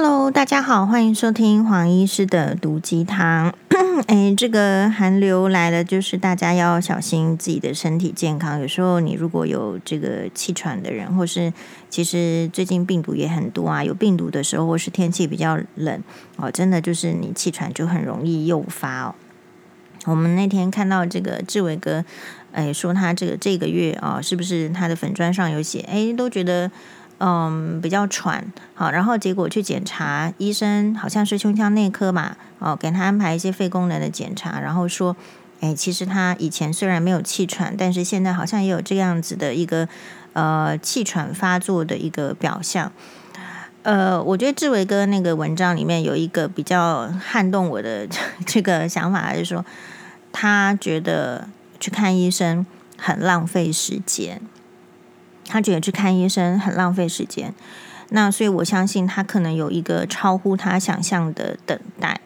[0.00, 3.52] Hello，大家好，欢迎收听黄医师的毒鸡汤。
[4.06, 8.60] 哎，这个寒流来了，就是大家要小心自己的身体健康。
[8.60, 11.52] 有时候你如果有这个气喘的人，或是
[11.90, 16.00] 其实最近病毒也很多啊，有病毒的时候，或是天气比较冷
[16.36, 19.16] 哦，真的就是你气喘就很容易诱发哦。
[20.04, 22.04] 我们那天看到这个志伟哥，
[22.52, 25.80] 哎，说他这个这个月啊、哦，是不是他的粉砖上有写？
[25.90, 26.70] 哎，都觉得。
[27.20, 28.44] 嗯，比较喘，
[28.74, 35.16] 好，然后结果去检查，医生好像是胸腔内科嘛，哦，给他安排一些肺功能的检查，然后说，
[35.60, 39.88] 哎，其实他以前虽然没有气喘，但是现在好像也有这样子的一个
[40.34, 42.92] 呃气喘发作的一个表象。
[43.82, 48.06] 呃，我觉得志伟哥那个文章里面有一个比较撼动我的
[48.46, 49.64] 这个想法，就是说
[50.30, 51.48] 他觉得
[51.80, 52.64] 去看医生
[52.96, 54.40] 很浪费时间。
[55.48, 57.52] 他觉得去看医生很浪费时间，
[58.10, 62.20] 那所以我相信他可能有一个超乎他想象的等待，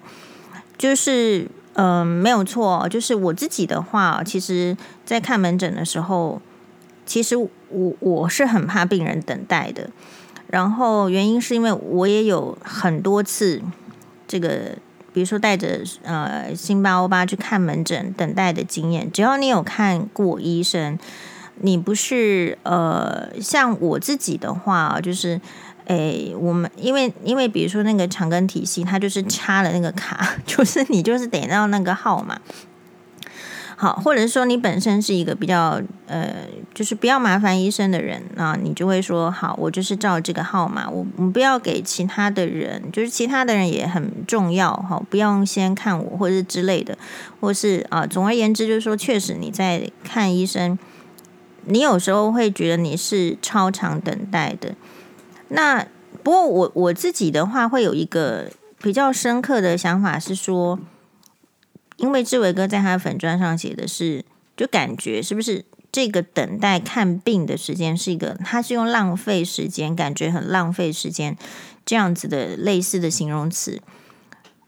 [0.76, 6.42] 就是嗯、没有错，就是我自己的话，其实，在看门诊的时候，
[7.06, 7.48] 其实我
[8.00, 9.88] 我是很怕病人等待的，
[10.48, 13.62] 然后原因是因为我也有很多次
[14.28, 14.76] 这个，
[15.14, 20.98] 比如说带着呃辛巴欧巴去看门诊等待的经验，只要你有看过医生。
[21.64, 25.40] 你不是呃，像我自己的话，就是，
[25.86, 32.40] 诶，我们因为因为比如说那个长庚体系，它就是插了那个卡， 就是你就是得到那个号码，
[33.76, 36.34] 好，或者说你本身是一个比较呃，
[36.74, 46.98] 就是不要麻烦医生的人啊，你就会说好，我就是照这个号码，我我不要给其他的人，就是其他的人也很重要哈，不用先看我或者是之类的，
[47.40, 50.76] 或是啊，总而言之就是说，确实你在看医生。
[51.64, 54.74] 你有时候会觉得你是超长等待的，
[55.48, 55.86] 那
[56.22, 60.78] 不过我我自己的话会有一个比较深刻的想法是说，
[61.96, 64.24] 因为志伟哥在他的粉砖上写的是，
[64.56, 71.36] 就感觉是不是这个等待看病的时间是一个，他是用浪费时间，感觉很浪费时间
[71.86, 73.80] 这样子的类似的形容词。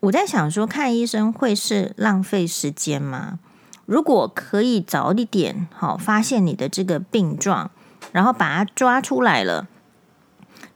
[0.01, 3.39] 我在想说，看医生会是浪费时间吗？
[3.87, 7.71] 如果可以早一点，好发现你的这个病状，
[8.13, 9.69] 然后把它抓出来了，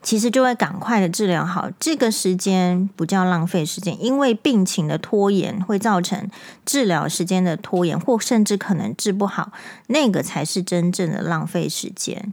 [0.03, 1.71] 其实就会赶快的治疗好。
[1.79, 6.29] 这个时间不叫浪费时间，因为病情的拖延会造成
[6.63, 9.51] 治疗时间的拖延，或甚至可能治不好，
[9.87, 12.31] 那个才是真正的浪费时间。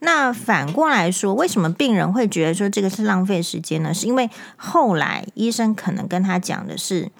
[0.00, 3.92] 那反过来说，为什么病人会觉得说这个是浪费时间呢？
[3.92, 7.10] 是因为后来医生可能跟他讲的是。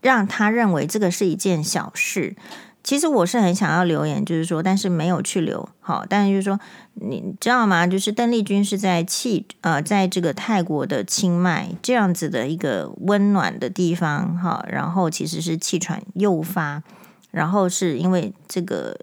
[0.00, 2.36] 让他认为这个是一件小事。
[2.84, 5.68] 其实我是很想要留言，就是说，但是没有去留。
[5.80, 6.58] 好，但是就是说，
[6.94, 7.86] 你知道吗？
[7.86, 16.82] 就是邓丽君是在气呃，在这个泰国的清迈这样子的一个温暖的地方，哈，然后其实是气喘诱发，
[17.30, 18.96] 然后是因为这个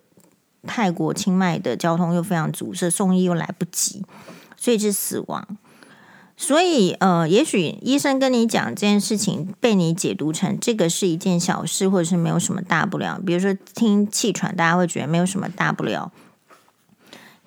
[0.66, 4.04] 泰国清迈的交通又非常阻塞，送医又来不及，
[4.58, 5.58] 所以是死亡。
[6.38, 13.22] 所以，呃，也许医生跟你讲这件事情，被你解读成这个是一件小事，或者是没有什么大不了。
[13.26, 16.12] 比如说，听气喘，大家会觉得没有什么大不了。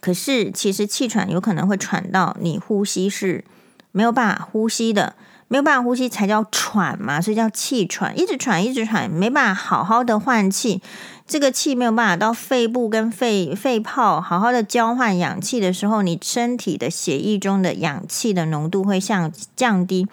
[0.00, 3.44] 可是，其实气喘有可能会喘到你呼吸是
[3.92, 5.16] 没有办法呼吸的，
[5.48, 10.80] 没有办法呼吸才叫喘嘛，所以叫气喘，一直喘，一直喘，没办法好好的换气。
[11.26, 20.06] 这个气没有办法到肺部跟肺肺泡好好的交换氧气的时候，你身体的血液中的氧气的浓度会降降低，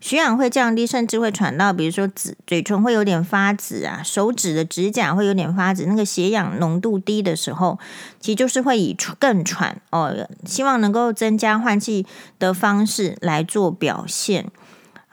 [0.00, 5.84] 血氧会降低，甚至会喘到，比如说紫嘴唇会有点发紫啊，手指的指甲会有点发紫。
[5.84, 7.78] 那个血氧浓度低的时候，
[8.18, 12.06] 其实就是会以更喘哦，希望能够增加换气
[12.38, 14.50] 的方式来做表现。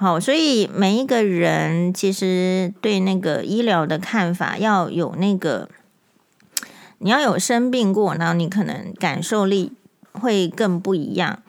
[0.02, 5.68] 好，所以每一个人其实对那个医疗的看法要有那个，
[7.00, 9.74] 你要有生病过，然后你可能感受力
[10.14, 11.42] 会更不一样。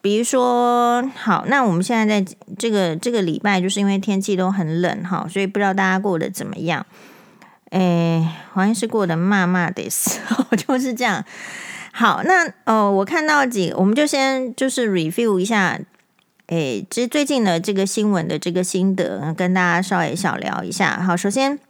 [0.00, 6.86] 比如说，好，那我们现在在这个这个礼拜，就是因为天气都很冷哈，所以不知道大家过得怎么样？
[7.68, 11.22] 哎，好像是过得骂骂的时候， 就是这样。
[11.92, 15.78] 好，那哦，我看到几，我们就先就是 review 一下。
[16.50, 21.00] 诶，其实最近的这个新闻的这个心得，跟大家稍微小聊一下。
[21.00, 21.60] 好，首先，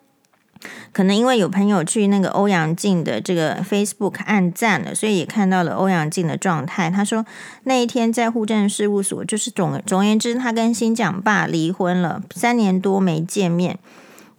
[0.91, 6.91] 可能因为有朋友去那个欧阳靖的这个 Facebook 按赞了，所以也看到了欧阳靖的状态。
[6.91, 7.27] 他说
[7.65, 13.79] 那一天在户政事务所，就是总总而言之，他跟新蒋爸离婚了，三年多没见面。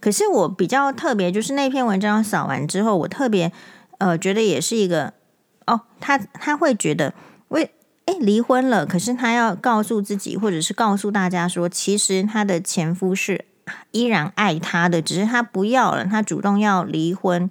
[0.00, 3.52] 可是我比较特别，就是那篇文章扫完之后，我特别
[3.98, 5.14] 呃觉得也是一个
[5.68, 7.14] 哦，他他会觉得
[7.46, 7.70] 为。
[8.20, 13.44] 离婚了，可是他要告诉自己，或者是告诉大家说，其实他的前夫是
[13.90, 17.50] 依然爱他的，只是他不要了，他主动要离婚。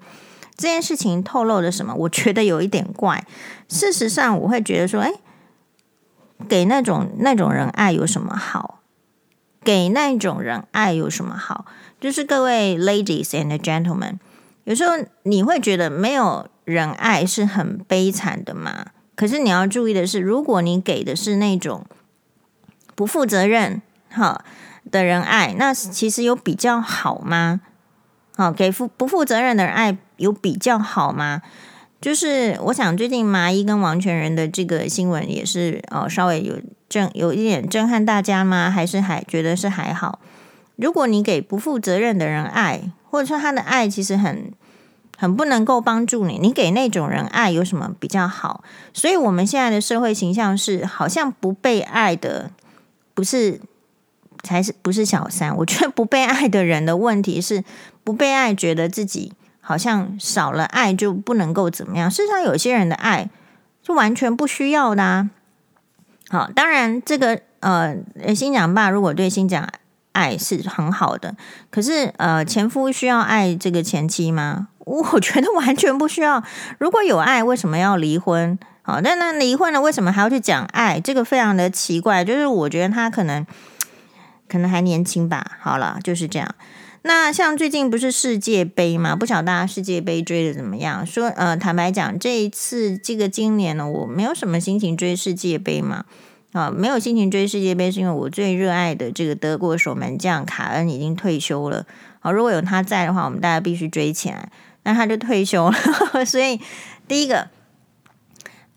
[0.55, 1.93] 这件事情透露了什么？
[1.95, 3.25] 我觉得有一点怪。
[3.67, 5.13] 事实上，我会觉得说，诶，
[6.47, 8.79] 给那种那种人爱有什么好？
[9.63, 11.65] 给那种人爱有什么好？
[11.99, 14.17] 就是各位 ladies and gentlemen，
[14.63, 14.93] 有时候
[15.23, 18.87] 你会觉得没有人爱是很悲惨的吗？
[19.21, 21.85] 可是你要注意的是，如果你给的是那种
[22.95, 23.79] 不负责任
[24.09, 24.44] 哈
[24.89, 27.62] 的人爱，那其实有比较好吗？
[28.35, 31.44] 好，给负不负责任的人爱有比较好吗？
[32.01, 36.59] 就是我想最近麻衣跟王全仁的这个新闻也是哦，稍微有
[36.89, 38.71] 震有一点震撼大家吗？
[38.71, 40.17] 还是还觉得是还好？
[40.77, 42.81] 如果你给不负责任的人爱，
[43.12, 44.51] 或者说他的爱其实很
[45.21, 48.63] 很不能够帮助你，你给那种人爱有什么比较好？
[48.91, 52.50] 所以我们现在的社会形象是，好像不被爱的
[53.13, 53.62] 不是
[54.41, 55.56] 才是不是小三？
[55.57, 57.63] 我觉得不被爱的人的问题是
[58.03, 59.33] 不被爱，觉得自己。
[59.63, 62.09] 好像少了爱就不能够怎么样。
[62.09, 63.29] 事实上，有些人的爱
[63.83, 65.29] 就完全不需要的啊。
[66.29, 67.95] 好，当然这个呃，
[68.35, 69.69] 新娘爸如果对新娘
[70.13, 71.35] 爱是很好的，
[71.69, 74.69] 可是呃，前夫需要爱这个前妻吗？
[74.85, 76.43] 我觉得完全不需要。
[76.77, 78.57] 如果有爱，为什么要离婚？
[78.83, 80.99] 好，那那离婚了，为什么还要去讲爱？
[80.99, 82.25] 这个非常的奇怪。
[82.25, 83.45] 就是我觉得他可能
[84.49, 85.57] 可能还年轻吧。
[85.59, 86.55] 好了，就是这样。
[87.03, 89.15] 那像最近不是世界杯吗？
[89.15, 91.05] 不晓得大家世界杯追的怎么样？
[91.05, 96.05] 说呃，坦白讲，这一次这个今年呢，我没有什么心情追世界杯嘛。
[96.53, 101.85] 啊，没有心情追世界杯，是因为我最热爱的这个德国守门将卡恩已经退休了。
[102.19, 104.49] 好，如果有他在的话，我们大家必须追起来。
[104.83, 105.75] 那他就退休了，
[106.25, 106.59] 所以
[107.07, 107.47] 第一个，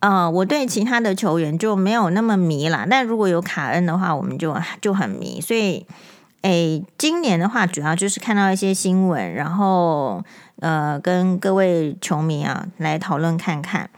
[0.00, 2.86] 呃，我对其他的球员就没有那么迷啦。
[2.88, 5.40] 但如果有卡恩的话，我们就就很迷。
[5.40, 5.86] 所以。
[6.44, 10.22] 诶，今年的话，主要就是看到一些新闻，然后
[10.60, 13.88] 呃，跟各位球迷啊来讨论看看。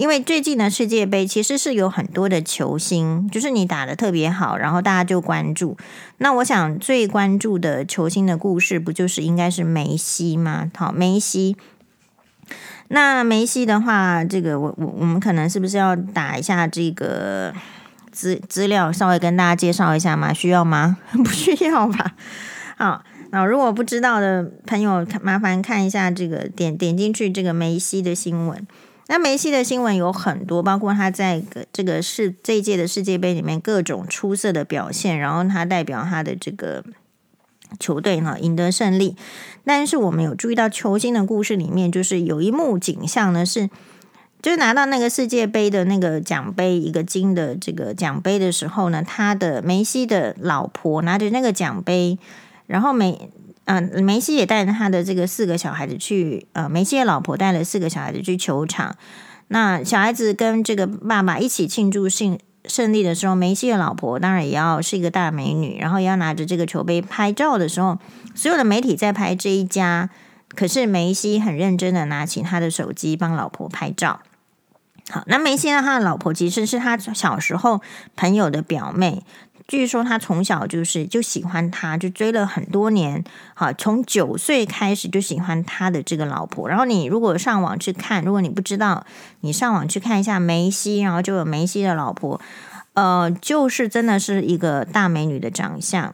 [0.00, 5.76] 因为最近的世界杯其实是有很多的球星，就是你打得特别好，然后大家就关注。
[6.16, 10.70] 那我想最关注的球星的故事，不就是应该是梅西吗？
[10.74, 11.54] 好，梅西。
[12.88, 17.52] 那梅西的话，这个我我我们可能是不是要打一下这个？
[18.10, 20.32] 资资料稍微跟大家介绍一下吗？
[20.32, 20.96] 需要吗？
[21.12, 22.16] 不需要吧。
[22.76, 28.66] 好，那如果不知道的朋友，麻烦看一下这个点点进去这个梅西的新闻。
[29.10, 31.42] 那梅西的新闻有很多，包括他在
[31.72, 36.84] 这个世这一届的世界杯里面各种出色的表现，然后他代表他的这个
[37.80, 39.16] 球队呢赢得胜利。
[39.64, 43.68] 但是我们有注意到球星的故事里面，就是有一幕景象呢是。
[44.42, 52.18] 就是拿到那个世界杯的那个奖杯，一个金的这个奖杯的时候呢，他的梅西的老婆拿着那个奖杯，
[52.66, 53.28] 然后梅
[53.72, 58.96] 嗯、梅西也带着他的这个四个小孩子去，呃梅西的老婆带了四个小孩子去球场，
[59.46, 67.96] 那小孩子跟这个爸爸一起庆祝胜胜利的时候，梅西的老婆当然也要是一个大美女，然后也要拿着这个球杯拍照的时候，
[68.34, 70.10] 所有的媒体在拍这一家，
[70.56, 74.20] 可是梅西很认真的拿起他的手机帮老婆拍照。
[75.10, 75.82] 好，那梅西呢？
[75.82, 77.80] 他的老婆其实是他小时候
[78.16, 79.24] 朋友的表妹。
[79.66, 83.22] 据说他从小就是就喜欢他，就追了很多年。
[83.54, 86.68] 好，从九岁开始就喜欢他的这个老婆。
[86.68, 89.04] 然后你如果上网去看，如果你不知道，
[89.42, 92.40] 你上网去看一下梅西，然后就有梅西的老婆，
[92.94, 96.12] 呃，就是真的是一个大美女的长相。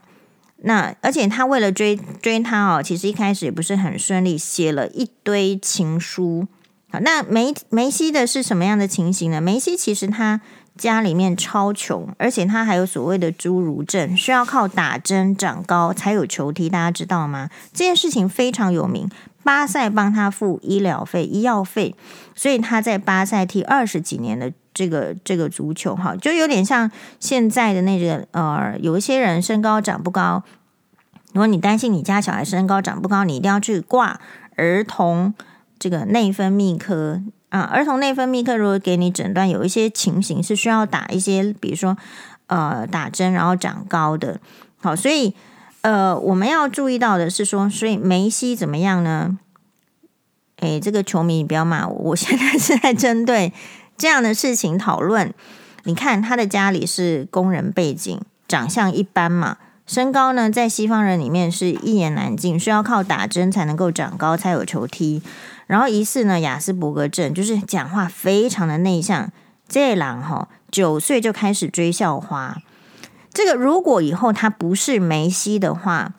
[0.57, 6.47] 那而且他为了追追她哦，其实一开始也不是很顺利，写了一堆情书。
[6.89, 9.41] 好，那梅梅西的是什么样的情形呢？
[9.41, 10.39] 梅西其实他
[10.77, 16.69] 家里面超穷，而且他还有所谓的侏儒症，需要靠打针长高才有球踢。
[16.69, 17.49] 大家知道吗？
[17.73, 19.09] 这件事情非常有名，
[19.43, 21.93] 巴塞帮他付医疗费、医药费，
[22.33, 26.89] 所以他在巴塞踢二十几年的这个这个足球，哈，就有点像
[27.19, 30.41] 现在的那个呃，有一些人身高长不高，
[31.33, 34.21] 如果你担心你家小孩身高长不高，你一定要去挂
[34.55, 35.33] 儿童。
[35.79, 41.97] 这个内分泌科啊，儿童内分泌科如果给你诊断有一些情形是需要打一些，比如说
[42.47, 44.39] 呃打针然后长高的，
[44.81, 45.33] 好，所以
[45.81, 49.37] 呃我们要注意到的是说，所以梅西怎么样呢？
[50.57, 53.53] 诶，这个球迷你不要骂我，我现在是在针对
[53.97, 55.33] 这样的事情讨论。
[55.83, 59.57] 你看他的家里是工人背景，长相一般嘛。
[59.85, 65.21] 身高呢，在西方人里面是一言难尽，需要靠打针才能够长高，才有球踢。
[65.67, 69.31] 然后疑似呢，雅斯伯格症，就是讲话非常的内向。
[69.67, 72.57] 这狼哈，九岁就开始追校花。
[73.33, 76.13] 这个如果以后他不是梅西的话，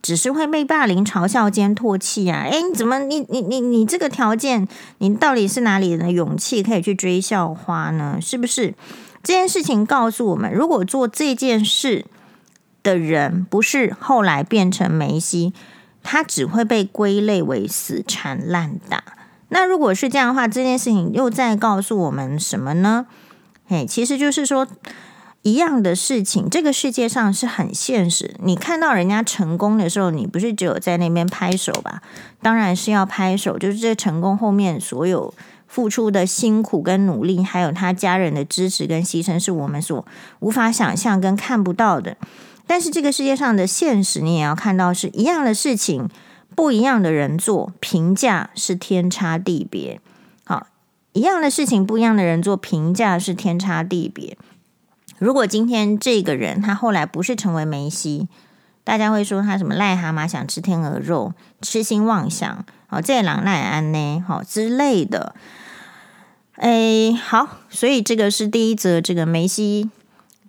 [0.00, 2.42] 只是会被霸凌、嘲笑、兼唾弃啊！
[2.50, 4.66] 诶，你怎么你你你你这个条件，
[4.98, 8.18] 你到底是哪里的勇气可以去追校花呢？
[8.20, 8.74] 是不是？
[9.22, 12.06] 这件事情告诉我们，如果做这件事
[12.82, 15.52] 的人不是后来变成梅西，
[16.02, 19.02] 他只会被归类为死缠烂打。
[19.48, 23.06] 那如果是这样的话，这件事情又在告诉我们什么呢？
[23.68, 24.66] 诶，其实就是说。
[25.44, 28.36] 一样的事情，这个世界上是很现实。
[28.44, 32.00] 你看到人家成功的时候，你不是只有在那边拍手吧？
[32.40, 35.34] 当然是要拍手，就是这成功后面所有
[35.66, 40.06] 付出的辛苦跟努力，还有他家人的支持跟牺牲，是我们所
[40.38, 42.16] 无法想象跟看不到的。
[42.66, 46.08] 但是这个世界上的现实，你也要看到，是一样的事情，
[46.54, 50.00] 不一样的人做，评价是天差地别。
[50.44, 50.66] 好，
[51.12, 54.36] 一样的事情，不一样的人做，评价是天差地别。
[55.18, 58.28] 如果今天这个人他后来不是成为梅西，
[58.82, 65.34] 大家会说他什么癞蛤蟆想吃天鹅肉，痴心妄想，哦，这狼赖安呢，好之类的。
[66.54, 69.90] 哎，好，所以这个是第一则这个梅西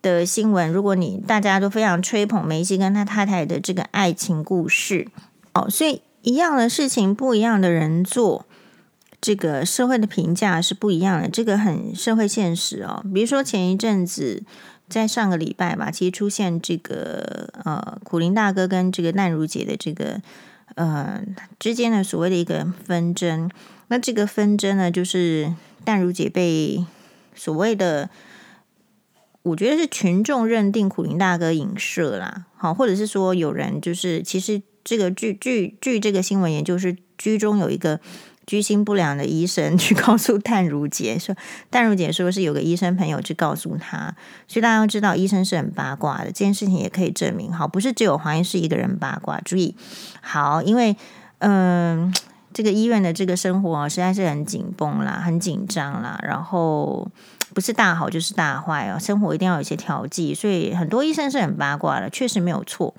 [0.04, 0.72] 的新闻。
[0.72, 5.08] 如果你大家都非常吹捧梅西跟他太太的这个爱情故事，
[5.54, 8.46] 哦，所以一样的事情，不一样的人做。
[9.20, 13.02] 这个社会的评价是不一样的，这个很社会现实哦。
[13.14, 14.44] 比如说前一阵子，
[14.90, 20.22] 在上个礼拜吧，其实出现这个呃，苦林大哥跟这个淡如姐的这个
[20.76, 21.22] 呃
[21.58, 23.50] 之间的所谓的一个纷争。
[23.88, 25.54] 那这个纷争呢，就是
[25.86, 26.86] 淡如姐被
[27.34, 28.10] 所谓的，
[29.44, 38.00] 我觉得是群众认定苦苓大哥影射啦，好，或者是说有人就是其实这个据据据这个新闻，也就是居中有一个。
[38.46, 41.34] 居心不良的医生去 告诉淡如姐说，
[41.70, 44.14] 淡如姐说是有个医生朋友去告诉他，
[44.50, 46.26] 所以大家要知道医生是很八卦的。
[46.26, 49.40] 这件事情也可以证明，好，不是只有黄医师一个人八卦。
[49.46, 49.74] 注意，
[50.20, 50.94] 好，因为
[51.38, 52.14] 嗯、
[52.54, 57.10] 这个医院的这个生活实在是很紧绷啦，很紧张啦，然后
[57.54, 62.94] 不是大好就是大坏哦，生活一定要有一些调剂，所以很多医生是很八卦的，确实没有错。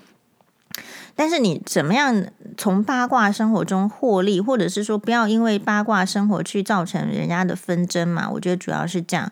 [1.17, 2.25] 但是你怎么样
[2.57, 8.29] 从八卦生活中获利，或者是说不要因为八卦生活去造成人家的纷争嘛？
[8.29, 9.31] 我觉得主要是这样。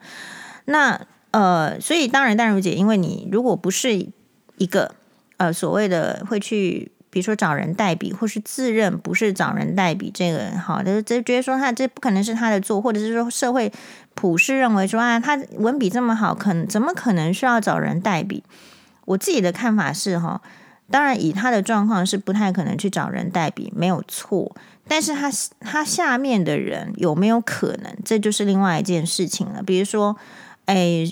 [0.66, 1.02] 那
[1.32, 4.08] 呃，所以当然，淡如姐，因为你如果不是
[4.56, 4.96] 一个
[5.36, 13.72] 呃所谓的会去，比如说找人代笔，或是自认不是找人代笔这个好的，就觉得说他这不可能是他的错，或者是说社会
[14.16, 18.44] 普世认为说啊，他文笔这么好，可怎么可能需要找人代笔？
[19.06, 20.42] 我自己的看法是哈。
[20.92, 24.56] 当然，以他的状况是不太可能去找人代笔，没有错。
[24.88, 27.96] 但是他他下面的人有没有可能？
[28.04, 29.64] 这就是另外一件事情了。
[29.64, 30.16] 比如说，
[30.66, 31.10] 哎，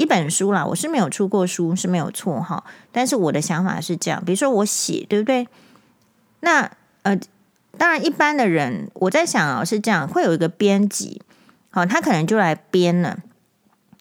[0.00, 2.64] 一本书啦，我是没有出过书，是没有错哈。
[2.90, 5.46] 但是我的想法是这样，比如说我写，对不对？
[6.40, 6.70] 那
[7.02, 7.20] 呃，
[7.76, 11.20] 当然一般的人，我在想啊，是这样，会有一个编辑，
[11.68, 13.18] 好，他可能就来编了。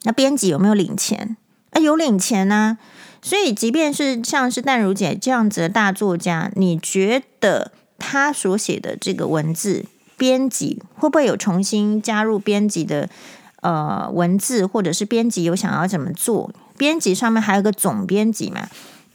[0.03, 1.35] 那编辑有没有领钱？
[1.71, 2.77] 啊，有领钱呢、啊。
[3.21, 9.83] 所以，即便是像是淡如姐这样子的大作家，你觉得他所写的这个文字，
[10.15, 13.09] 编辑会不会有重新加入编辑的
[13.61, 16.51] 呃文字，或者是编辑有想要怎么做？
[16.77, 18.67] 编辑上面还有个总编辑嘛，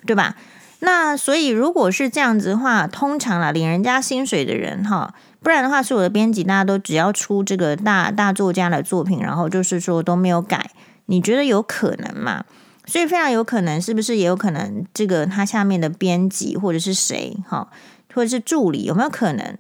[0.07, 0.37] 对吧？
[0.81, 10.71] 那所以，如果是这样子的话，通常啦，领人家薪水的人哈，不然的话，是我的编辑大家都只要出这个大大作家的作品，然后就是说都没有改，
[11.07, 12.45] 你觉得有可能吗？
[12.85, 14.85] 所以非常有可能，是不是也有可能？
[14.93, 17.69] 这个他下面的编辑或者是谁，哈，
[18.13, 19.57] 或者是助理，有没有可能？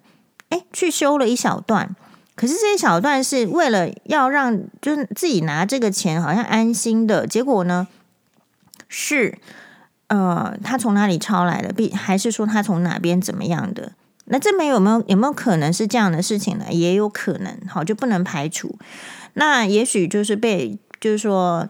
[0.50, 1.96] 哎，去修了一小段，
[2.34, 7.86] 可是这一小段是为了要让就是自己拿这个钱好像安心的，结果呢
[8.88, 9.38] 是
[10.08, 11.72] 呃，他从哪里抄来的？
[11.72, 13.92] 必还是说他从哪边怎么样的？
[14.26, 16.66] 那这边有没有有没有可能是这样的事情呢？
[16.70, 18.78] 也有可能，好，就不能排除。
[19.34, 21.68] 那也许就是被，就是说。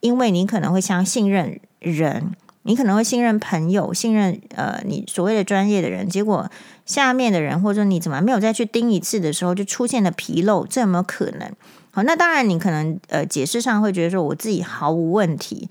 [0.00, 2.32] 因为你可能会相信任人，
[2.64, 6.46] 你可能会信任朋友，信任呃你所谓的专业的人，结果
[6.84, 11.50] 下面的人或者你怎么没有再去盯一次的时候，就出现了纰漏，这有没有可能？
[11.90, 15.68] 好，那当然你可能呃解释上会觉得说我自己毫无问题，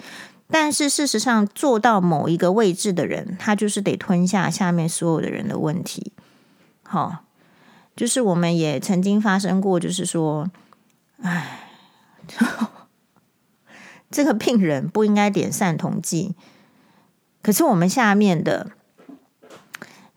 [0.49, 6.11] 但是事实上做到某一个位置的人，他就是得吞下下面所有的人的问题。
[6.83, 7.25] 好，
[7.95, 10.49] 就是我们也曾经发生过，就是说，
[11.21, 11.59] 唉。
[14.09, 16.35] 这个病人不应该点散瞳剂，
[17.41, 18.69] 可是我们下面的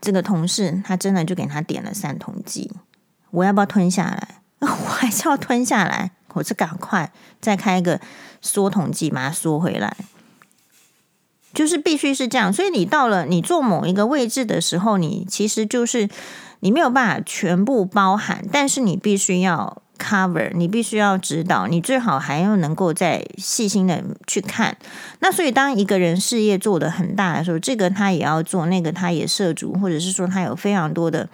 [0.07, 2.71] 这个同事，他真的就给他点了三桶剂。
[3.33, 4.41] 我要不要吞下来？
[4.61, 6.13] 我还是要吞下来。
[6.35, 7.11] 我是赶快
[7.41, 8.01] 再开一个
[8.41, 9.97] 缩桶剂，把它缩回来。
[11.53, 16.09] 就是必须是这样，所以你到了你做某一个位置的时候，你其实就是
[16.61, 24.77] 你没有办法全部包含，但是你必须要 cover，你必须要指导，你最好还要能够再细心的去看。
[25.21, 31.29] 那所以当一个人事业做的很大的时候，这个他也要做，那个他也涉足，或者是说他有非常多的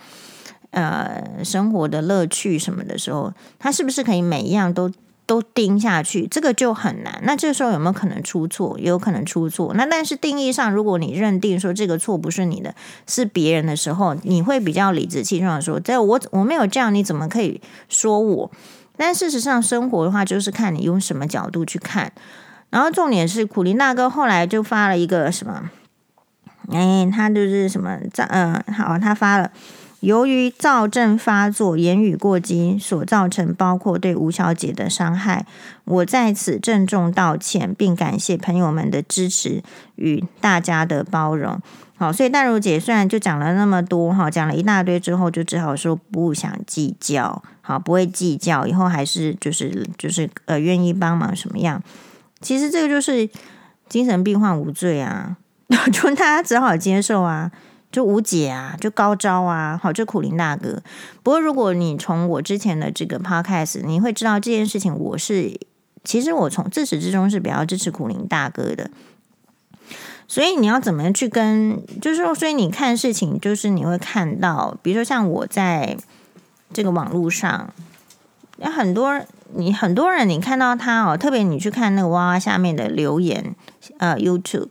[0.71, 4.91] 呃生活的乐趣什么的时候，他是不是可以每一样都？
[5.33, 7.19] 都盯下去，这个就很难。
[7.23, 8.79] 那这时候有没有可能出错？
[8.79, 9.73] 也有可能出错。
[9.73, 12.75] 那但是定义上，如果你认定说这个错不是你的，
[13.07, 18.51] 是别人的时候，你会比较理直气壮的说：“在我我没有这样，你怎么可以说我？”
[18.99, 22.13] 但事实上，生活的话就是看你用什么角度去看。
[22.69, 25.71] 然后重点是，苦林大哥后来就发了一个什么？
[26.71, 27.99] 哎，他就是什么？
[28.29, 29.51] 嗯，好，他发了。
[30.03, 35.47] 由于躁症发作、言语过激所造成，包括对吴小姐的伤害，
[35.85, 39.63] 我在此郑重道歉，并感谢朋友们的支持
[39.95, 41.61] 与大家的包容。
[41.97, 51.81] 好，所以淡如姐虽然就讲了那么多，哈，讲了一大堆之后，就只好说不想计较，好，不会计较，以后还是就是就是呃愿意帮忙什么样。
[52.41, 53.31] 其实这个就是
[53.89, 55.37] 精神病患无罪啊，
[55.93, 57.53] 就大家只好接受啊。
[57.93, 60.83] 就无解啊，就高招啊，好，就苦苓大哥。
[61.23, 65.61] 不过，如果你从我之前的这个 podcast，你会知道这件事情，我是
[66.03, 68.91] 其实我从自始至终是比较支持苦苓大哥的。
[70.27, 75.99] 所以你要怎么去跟，就是说，所以你看事情，就是你会看到，比如说像我在
[76.73, 77.75] 这个网络上，
[78.57, 79.21] 有很多
[79.55, 83.55] 你很多人，你看到他哦，特别你去看那个娃娃下面的留言，
[83.99, 84.69] 呃，YouTube，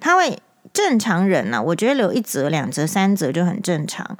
[0.00, 0.38] 他会。
[0.78, 4.16] 正常人呢、我觉得留一则、两则、三则就很正常。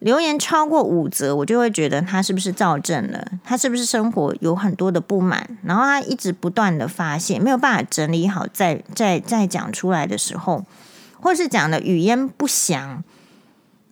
[0.00, 3.24] 留言超过五则，我就会觉得他是不是躁症了？
[3.44, 5.48] 他是不是生活有很多的不满？
[5.62, 10.64] 然后他一直不断的发泄，没有办法整理好再，再再再讲出来的时候，
[11.20, 13.04] 或是讲的语焉不详，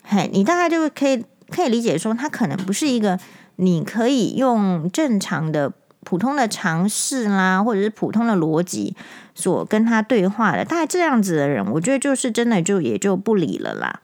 [0.03, 3.21] 嘿，你大概就可以可以理解说，他可能不是一个
[3.55, 5.73] 你可以用正常的。
[6.05, 8.95] 普通的尝试啦，或者是普通的逻辑
[9.35, 14.01] 所跟他对话的，大概这样子的人，我觉得就是真的就也就不理了啦。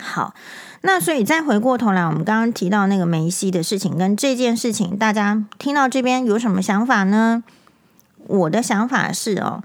[0.00, 0.34] 好，
[0.82, 7.42] 那所以再回过头来，我们刚刚提到那个梅西的事情跟这件事情，大家听到这边有什么想法呢？
[8.26, 9.62] 我的想法是哦，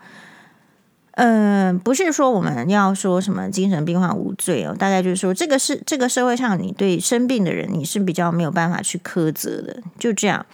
[1.12, 10.46] 嗯、呃，不是说我们要说什么精神病患无罪哦，大概就是说这个是这个社会上你对生病的人你是比较没有办法去苛责的，就这样。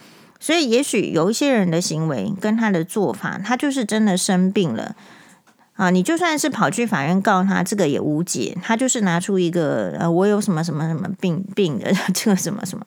[0.42, 4.96] 所以，也许有一些人的行为跟他的做法，他就是真的生病了
[5.74, 5.88] 啊！
[5.90, 8.58] 你就算是跑去法院告他，这个也无解。
[8.60, 12.84] 他就是拿出一个呃，我有什么什么什么病病的 这个什么什么。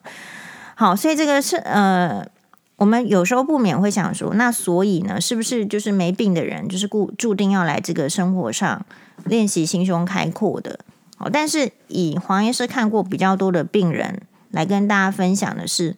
[0.75, 2.27] 好，所以这个是呃，
[2.75, 8.85] 我们有时候不免会想说，那所以呢，是不是就是没病的人，就是固注定要来这个生活上
[9.23, 10.77] 练习心胸开阔的？
[11.19, 15.95] 哦，但是以黄医师看过比较多的病人来跟大家分享的是。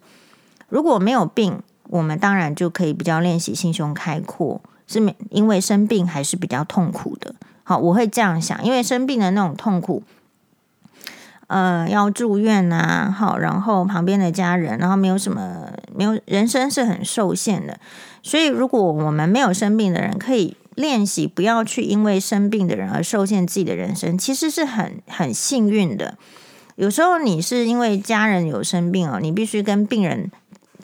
[0.68, 7.34] 如果没有病，我们当然就可以比较练习心胸开阔，是因为生病还是比较痛苦的。
[7.64, 10.02] 好，我会这样想，因为生病的那种痛苦，
[11.46, 17.78] 呃，要住院啊，好，然后旁边的家人，然后没有什么，没有人生是很受限的。
[18.22, 26.18] 所以，如果我们没有生病的人，可以练习不要去因为生病的人而受限自己的人生，其实是很很幸运的。
[26.76, 30.30] 有时候你是因为家人有生病哦，你必须跟病人。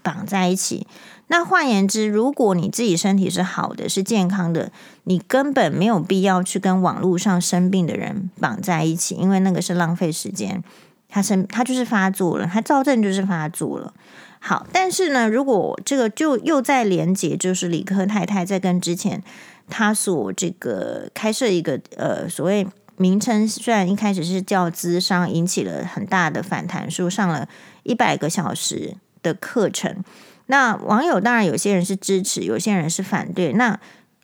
[0.05, 0.87] 绑在一起。
[1.29, 4.71] 那换言之，如果你自己身体是好的、是健康的，
[5.05, 10.63] 你根本没有必要去跟网络上生病的人绑在一起，因为那个是浪费时间。
[11.09, 13.95] 他生他就是发作了，他躁症就是发作了。
[14.39, 19.23] 好，但是呢，如果这个就又在连接，就是理科太太在跟之前
[19.71, 27.49] 他所这个开设一个呃所谓名称，虽然一开始是叫资商，引起了很大的反弹，说上了
[27.85, 28.97] 一百个小时。
[29.25, 30.05] 的课程，
[30.47, 33.53] 那网友当然有些人是支持，有些人是反对。
[33.55, 33.81] 那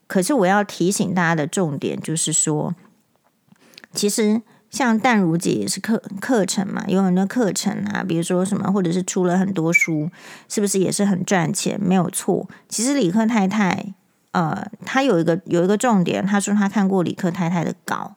[0.07, 2.75] 可是我要提醒大家的重点就是说，
[3.93, 10.11] 其实像淡如姐也是课课程嘛，有很多课程啊，比如说什么，或者是出了很多书，
[10.49, 11.81] 是不是也是很赚钱？
[11.81, 12.49] 没有错。
[12.69, 13.95] 其实理科太太，
[14.33, 18.17] 呃，她有一个有一个重点，她说她看过理科太太的稿。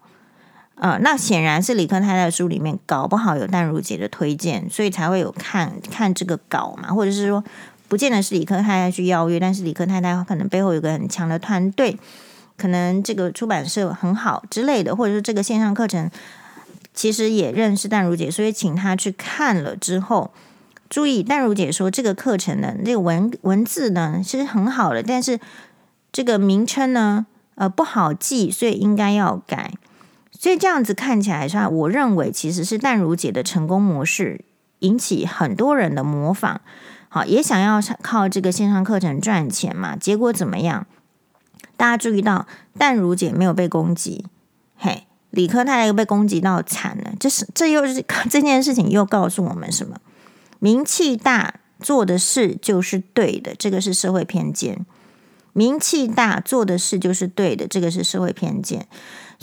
[0.83, 7.41] 呃，那显然是理科太太书里面搞不好有淡如姐的推荐，所以才会有看看这个稿嘛，或者是说，
[7.87, 11.97] 不见得是理科太太去邀约，但是理科太太可能背后有个很强的团队，
[12.57, 16.11] 可能这个出版社很好之类的，或者是这个线上课程
[16.93, 20.31] 其实也认识淡如姐，所以请她去看了之后，
[20.89, 25.39] 注意，淡如姐说这个课程的这个文文字呢，其实很好的，但是
[26.11, 29.71] 这个名称呢，呃，不好记，所以应该要改。
[30.37, 34.43] 所以这样子看起来是，我认为其实是淡如姐的成功模式
[34.79, 36.57] 引起很多人的模仿，
[37.07, 39.95] 好，也想要靠这个线上课程赚钱嘛。
[39.95, 40.85] 结果怎么样？
[41.77, 42.45] 大家注意到，
[42.77, 44.25] 淡如姐没有被攻击，
[44.75, 47.13] 嘿，理科太太又被攻击到惨了。
[47.19, 49.97] 这是这又是 这件事情又告诉我们什么？
[50.59, 54.85] 名气大做的事就是对的，这个是社会偏见。
[55.53, 58.87] 名气大做的事就是对的，这个是社会偏见。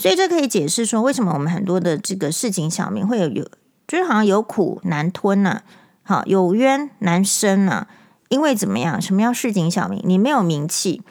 [0.01, 3.45] 所以这可以解释说，为什么我们很多的这个市井小民会有有，
[3.87, 5.63] 就是好像有苦难吞呐、啊，
[6.03, 7.87] 好有冤难伸呐、啊。
[8.31, 9.03] 因为怎么样？
[9.03, 10.01] 什么叫市井小民？
[10.05, 11.03] 你没有名气，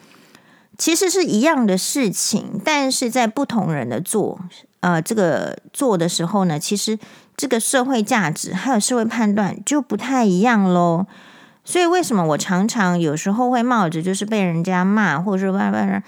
[0.76, 4.40] 其实是一样的事情，但是在不同人的做，
[4.80, 6.98] 呃，这个做的时候呢，其实。
[7.36, 11.06] 这个社会价值还有社会判断就不太一样喽，
[11.64, 16.02] 所以为什么我常常有时候会冒着就是被人家骂，或者是外外人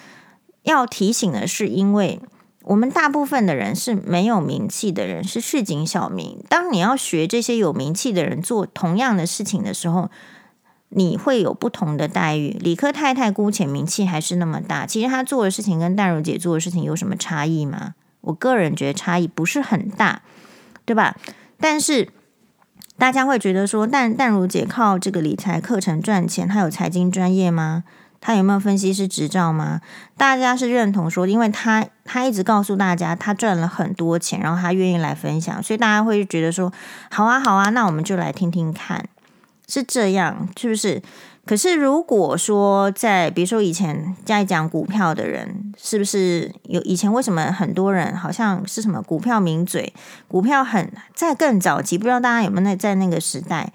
[0.65, 2.21] 要提醒的是，因为
[2.65, 6.43] 我们大部分的人是没有名气的人，是市井小民。
[6.49, 10.11] 当你要学这些有名气的人做同样的事情的时候，
[10.91, 12.57] 你会有不同的待遇。
[12.61, 17.95] 理科太太姑且名气还是那么大，其实她做的事情跟淡如姐做的事情有什么差异吗？
[18.23, 20.23] 我个人觉得差异不是很大。
[20.85, 21.17] 对吧？
[21.61, 22.09] 但是
[22.99, 27.85] 大家会觉得说，但淡如姐靠这个理财课程赚钱，她有财经专业吗？
[28.23, 29.81] 他有没有分析师执照吗？
[30.17, 36.73] 大家是认同说，因为他他一直告诉大家，他赚了很多钱，然后他愿意来分享，所以大家会觉得说，
[37.11, 39.05] 好啊，好啊，那我们就来听听看，
[39.67, 41.03] 是这样，是不是？
[41.45, 49.93] 可是，如果说在比如说以前在讲股票的人，是不是有以前为什么很多人好像是什么股票名嘴？
[50.29, 53.73] 股票很在更早期，不知道大家有没有那在那个时代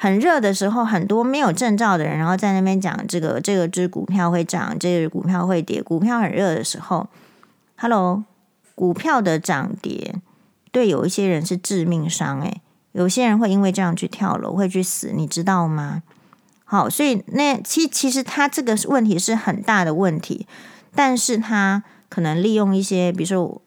[0.00, 5.82] 很热的时候，很多没有证照的人，然后在那边讲这个这个只股票会涨，这个股票会跌。
[5.82, 7.08] 股票很热的时候
[7.76, 8.22] ，Hello，
[8.76, 10.14] 股票的涨跌
[10.70, 16.04] 对有一些人是致命伤，诶，有些人会因为这样去跳楼，会去死，你知道吗？
[16.64, 20.46] 好，所以那其其实他这个问题是很大的问题，
[20.94, 23.60] 但是他可能利用一些，比如说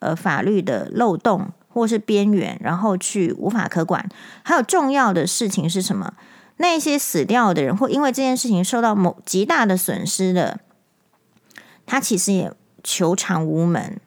[0.00, 4.06] 呃法律的漏洞或是边缘，然后去无法可管。
[4.42, 6.12] 还有重要的事情是什么？
[6.58, 10.60] 那些死掉的人或因为这件事情受到某极大的损失的，
[11.86, 12.52] 他其实也
[12.84, 13.98] 求偿无门。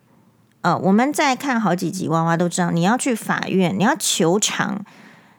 [0.61, 4.85] 呃，我们在看好几集娃娃都知道，你要去法院，你要求偿，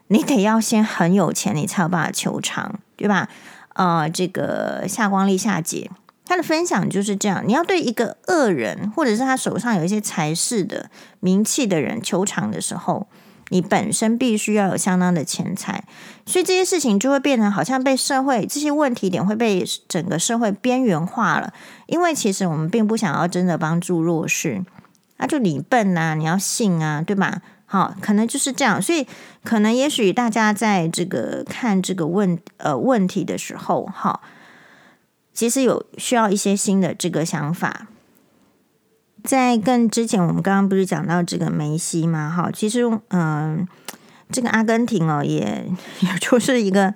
[0.09, 2.81] 你得要先很有钱，你才有办法求偿。
[2.97, 3.29] 对吧？
[3.75, 5.91] 呃，这个夏光丽夏姐
[6.25, 13.07] 他的分享就是这样：你要对一个恶人，或者是他手上有一些财势的名气的人求偿的时候，
[13.51, 15.85] 你本身必须要有相当的钱财，
[16.25, 21.53] 所以这些事情就会变成好像被社会这些问题点会被整个社会边缘化了。
[21.87, 24.65] 因为其实我们并不想要真的帮助弱势，
[25.19, 27.43] 那就你笨啊，你要信啊，对吧？
[27.67, 29.07] 好，可能就是这样，所以
[29.43, 34.21] 可能也许大家在这个看这个问呃问题的时候，哈，
[35.35, 37.89] 其实有需要一些新的这个想法。
[39.23, 42.31] 在更之前，我们刚刚不是讲到这个梅西嘛？
[42.31, 43.69] 哈，其实嗯、呃，
[44.31, 45.67] 这个阿根廷哦，也
[46.01, 46.95] 也就是一个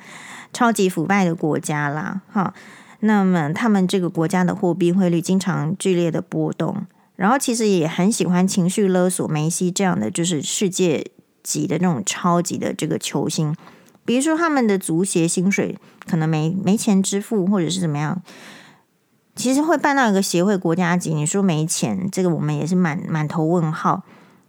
[0.53, 2.55] 超级腐败的国家啦，哈。
[3.01, 6.87] 那么他们这个国家的货币汇率经常剧烈的波动。
[7.17, 11.11] 然后其实也很喜欢情绪勒索梅西这样的，就是世界
[11.43, 13.57] 级的那种超级的这个球星。
[14.09, 18.23] 比如说他们的足协薪水可能没没钱支付，或者是怎么样，
[19.37, 21.13] 其实会办到一个协会国家级。
[21.13, 24.05] 你说没钱，这个我们也是满满头问号。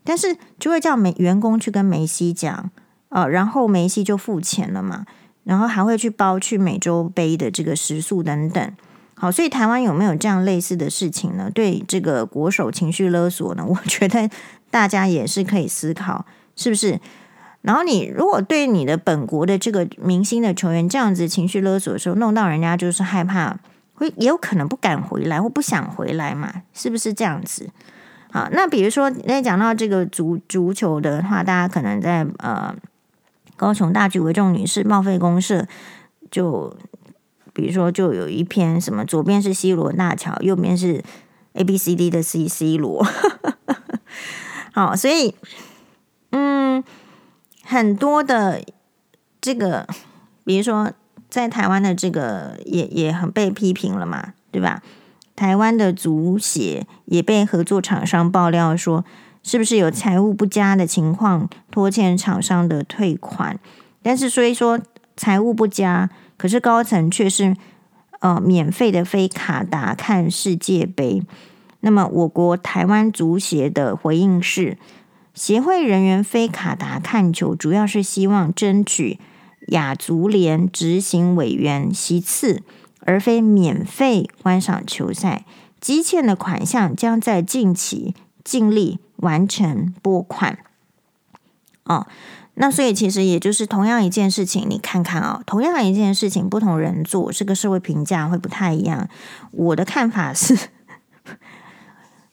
[0.05, 2.71] 但是就会叫梅员工去跟梅西讲，
[3.09, 5.05] 呃，然后梅西就付钱了嘛，
[5.43, 8.73] 然后还会去包去美洲杯的这个食宿等等。
[9.15, 11.51] 好，所以台湾有没有这样类似的事情呢？
[11.53, 13.65] 对这个国手情绪勒索呢？
[13.67, 14.29] 我觉得
[14.71, 16.97] 大家也是可以思考，是不是？
[17.61, 23.57] 然后你如果对你的本国的这个明星的球员这样子情绪勒索的时候，弄到人家就是害怕，
[23.93, 26.63] 会也有可能不敢回来或不想回来嘛？
[26.73, 27.69] 是不是这样子？
[28.31, 32.75] 好，那比如说，那讲到这个足足球的话，大家可能在呃
[33.55, 35.65] 高雄大举为众女士报废公社
[36.31, 36.75] 就。
[37.51, 41.03] 比如说，就有一篇什么，左边是 C 罗大桥，右边是
[41.53, 43.05] A B C D 的 C C 罗。
[44.71, 45.35] 好，所以，
[46.29, 46.81] 嗯，
[47.69, 48.63] 很多的
[49.39, 49.85] 这个，
[50.43, 50.91] 比如说
[51.29, 54.81] 在台湾的这个也也很被批评了嘛，对吧？
[55.35, 59.05] 台湾的足协也被合作厂商爆料说，
[59.43, 63.59] 是不是有财务不佳的情况，拖欠厂商的退款？
[64.01, 64.79] 但是所以说
[65.15, 67.55] 财务不佳，可是高层却是
[68.21, 71.21] 呃免费的飞卡达看世界杯。
[71.81, 74.75] 那么我国台湾足协的回应是，
[75.39, 79.17] 协会人员飞卡达看球，主要是希望争取
[79.69, 82.61] 亚足联执行委员席次，
[83.05, 85.45] 而非免费观赏球赛。
[85.79, 90.59] 积欠的款项将在近期尽力完成拨款。
[91.85, 92.05] 哦，
[92.55, 99.07] 那所以其实也就是同样一件事情，你看看啊、哦，同样一件事情，不同人做，这个社会评价会不太一样。
[99.51, 100.67] 我的看法是，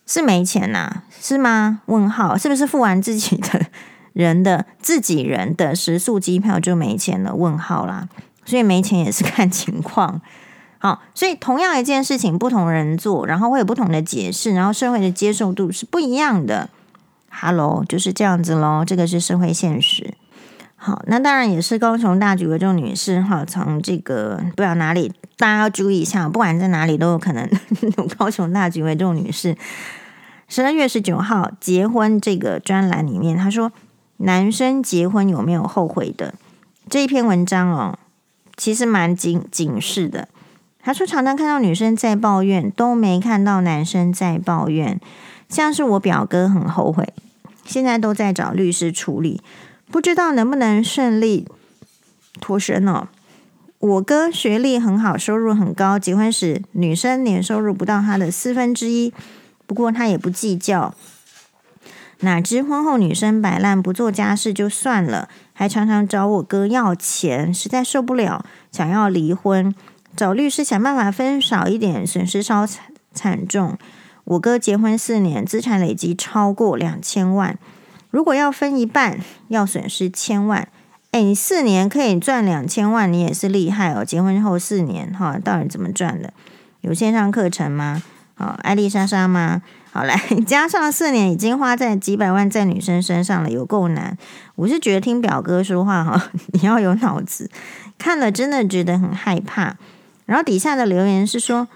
[0.07, 1.81] 是没钱呐、啊，是吗？
[1.87, 3.67] 问号，是不是付完自己的
[4.13, 7.35] 人的自己人的食宿机票就没钱了？
[7.35, 8.09] 问号啦，
[8.45, 10.21] 所以没钱也是看情况。
[10.79, 16.71] 好，所以同样一件事情，不同人做，然后会有不同的解释，然后社会的接受度是不一样的。
[17.29, 20.15] Hello，就是这样子喽，这个是社会现实。
[20.77, 27.49] 好，那当然也是高雄大举为重女士哈，从这个不知道哪里，大家要注意一下，不管在哪里都有可能
[27.97, 29.57] 有高雄大举为重女士。
[30.49, 33.73] 十二月十九号结婚这个专栏里面，他说
[34.19, 36.35] 男生结婚有没有后悔的？
[36.89, 37.99] 这一篇文章哦，
[38.57, 40.29] 其实蛮警警示的。
[40.81, 45.01] 他说常常看到女生在抱怨，都没看到男生在抱怨。
[45.49, 47.13] 像是我表哥很后悔，
[47.65, 49.41] 现在都在找律师处理，
[49.91, 51.47] 不知道能不能顺利
[52.41, 53.09] 脱身哦。
[53.79, 59.13] 我哥学历很好，收入很高，结婚时女生年收入不到他的四分之一，
[59.67, 60.95] 不过他也不计较。
[62.21, 69.75] 哪知婚后女生摆烂不做家事就算了，还常常找我哥要钱，实在受不了，想要离婚，
[70.17, 73.77] 找律师想办法分少一点，损失稍惨惨重。
[74.25, 77.59] 我哥结婚四年，资产累积超过两千万。
[78.11, 80.69] 如果要分一半，要损失千万。
[81.11, 84.03] 诶，你四年可以赚两千万，你也是厉害哦。
[84.03, 86.33] 结婚后四年，哈，到底怎么赚的？
[86.81, 88.03] 有线上课程吗？
[88.37, 89.63] 好，艾丽莎莎吗？
[89.93, 94.17] 好，来加上四年，已经花在几百万在女生身上了，有够难。
[94.55, 97.51] 我是觉得听表哥说话哈， 你要有脑子，
[97.99, 99.77] 看了真的觉得很害怕。
[100.27, 101.67] 然后底下的留言是说。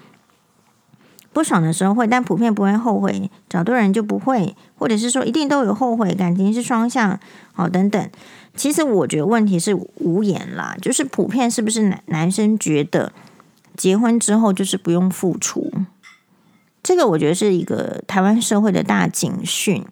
[1.33, 3.31] 不爽的时候会，但普遍不会后悔。
[3.47, 6.13] 找对人就不会，或者是说一定都有后悔。
[6.13, 7.17] 感情是双向，
[7.53, 8.09] 好等等。
[8.53, 13.13] 其实我觉得问题是无言啦，就是普遍是不是男男生觉得
[13.77, 15.71] 结婚之后就是不用付出？
[16.91, 19.85] 这个我觉得是一个台湾社会的大警讯，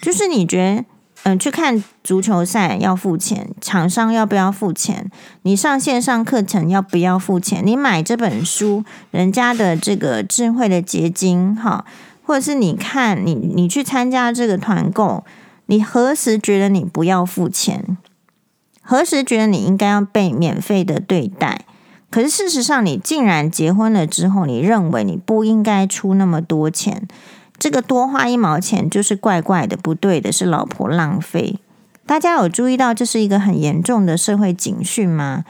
[0.00, 0.84] 就是你觉得。
[1.24, 5.10] 嗯，去看足球赛要付钱，厂商要不要付钱？
[5.42, 7.60] 你上线上课程要不要付钱？
[7.66, 11.84] 你买这本书，人家的这个智慧的结晶，哈，
[12.22, 15.24] 或者是你看你你去参加这个团购，
[15.66, 17.98] 你何时觉得你不要付钱？
[18.80, 21.62] 何时觉得你应该要被免费的对待？
[22.10, 27.06] 可是事实上，你竟然结婚了之后，你认为你不应该出那么多钱？
[27.58, 31.58] 这个多花一毛钱就是怪怪的，不对的，是老婆浪费。
[32.06, 35.44] 大家有注意到这是一个很严重的社会警讯吗？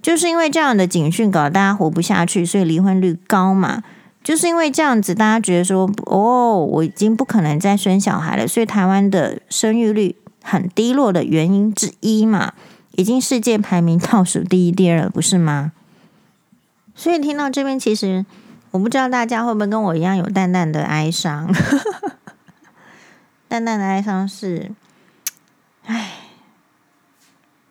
[0.00, 3.82] 就是因为这样的警讯搞得大家活不下去，所以离婚率高嘛。
[4.24, 12.52] 就是因为这样子，大家觉得说，哦，我已经不可能再生小孩了，所以台湾的生育率很低落的原因之一嘛，
[12.92, 15.72] 已经世界排名倒数第一、第二了，不是吗？
[16.98, 18.26] 所以听到这边，其实。
[18.70, 21.50] 我不知道大家会不会跟我一样有淡淡的哀伤，
[23.48, 24.70] 淡淡的哀伤是，
[25.86, 26.18] 唉，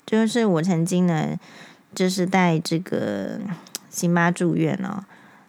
[0.04, 1.38] 就是我曾经呢，
[1.94, 3.40] 就是带这个
[3.92, 5.04] 辛巴住院哦，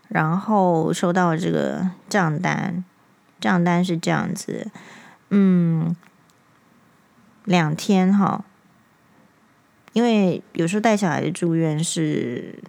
[0.08, 2.84] 然后收到这个账单，
[3.40, 4.70] 账单是这样子，
[5.30, 5.96] 嗯，
[7.44, 8.44] 两天哈，
[9.94, 12.62] 因为有时候带小孩子住院是，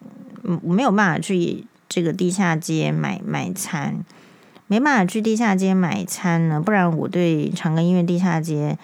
[0.63, 1.65] 我没有办法去。
[1.91, 4.05] 这个地下街买买餐，
[4.67, 8.77] 没办法去地下街买餐呢，不然我对长庚医院地下街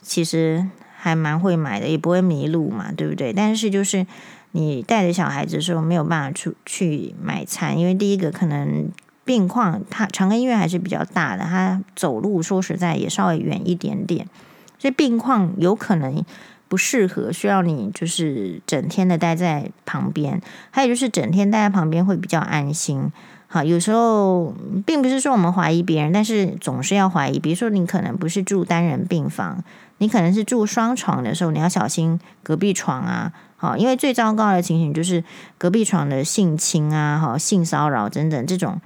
[0.00, 3.30] 其实还蛮会买的，也不会迷路嘛，对不对？
[3.30, 4.06] 但是就是
[4.52, 8.88] 你带着小孩子的时候没有办法出去买餐，因为第一个可能
[9.26, 14.26] 病况，它长庚医院还是比较大的，它走路说实在也稍微远一点点，
[14.78, 16.24] 所以病况有可能。
[16.68, 23.10] 不适合，需要你就是整天的待在旁边，还有就是整天待在旁边会比较安心。
[23.48, 24.52] 好，有时候
[24.84, 27.38] 并不是说我们怀疑别人，但是总是要怀疑。
[27.38, 29.62] 比如说，你可能不是住单人病房，
[29.98, 33.32] 你可能是住双床的时候，你要小心隔壁床啊。
[33.56, 35.22] 好，因为最糟糕的情形就是
[35.56, 38.80] 隔壁床的性侵啊，好，性骚扰等等这种，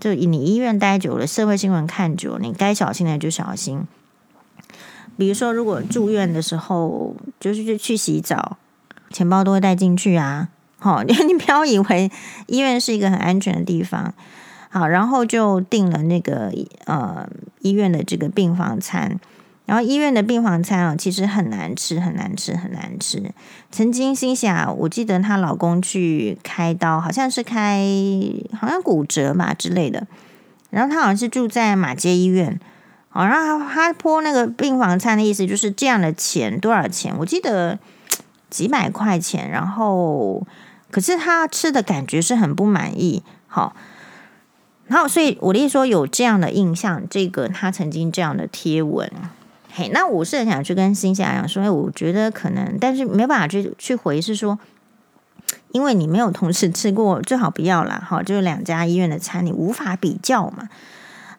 [0.00, 3.86] 就你医院待久了，社会新闻看久了，你该小心的就小心。
[5.16, 8.56] 比如说，如果住院的时候，就是去洗澡，
[9.10, 10.48] 钱包都会带进去啊。
[10.78, 12.10] 好，你 你不要以为
[12.46, 14.12] 医院是一个很安全的地方。
[14.68, 16.52] 好，然后就订了那个
[16.86, 17.28] 呃
[17.60, 19.20] 医院的这个病房餐。
[19.64, 23.32] 然后医院的病房餐啊，其实很难吃，很难吃，很难吃。
[23.70, 27.86] 曾经心想，我记得她老公去开刀，好像是开
[28.58, 30.06] 好像骨折嘛之类的。
[30.70, 32.58] 然后她好像是住在马街医院，
[33.14, 37.14] 好，然后他泼那个病房餐的意思就是这样的钱多少钱？
[37.18, 37.78] 我记得
[38.48, 39.50] 几百块钱。
[39.50, 40.46] 然后
[40.90, 43.76] 可是他吃的感觉是很不满意，好，
[44.86, 49.12] 然后所以我的意思说有这样的印象，这个他曾经这样的贴文。
[49.74, 54.58] 嘿，那我是很想去跟新霞讲说，哎，我觉得可能，但是没办法去去回，是说，
[55.72, 58.02] 因为你没有同时吃过，最好不要啦。
[58.06, 60.70] 哈，就是两家医院的餐，你无法比较嘛。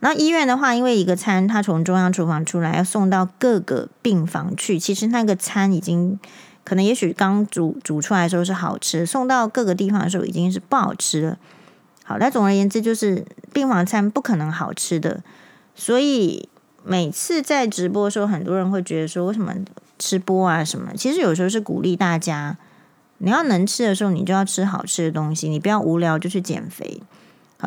[0.04, 6.20] 那医院的话，因为一个餐它从中央厨房出来，要送到各个病房去，其实那个餐已经
[6.64, 11.38] 可能，也许刚煮煮出来的时候是好吃，送到各个地方的时候已经是不好吃了。
[12.04, 15.24] 好，那总而言之，就是病房餐不可能好吃的，
[15.74, 16.50] 所以。
[16.86, 19.56] 每次在直播的时候，很多人会觉得说：“为什么
[19.98, 20.66] 吃播啊？
[20.66, 22.58] 什么？”其实有时候是鼓励大家，
[23.20, 27.02] 你要能吃的时候，你就要吃好吃的东西，你不要无聊就去减肥。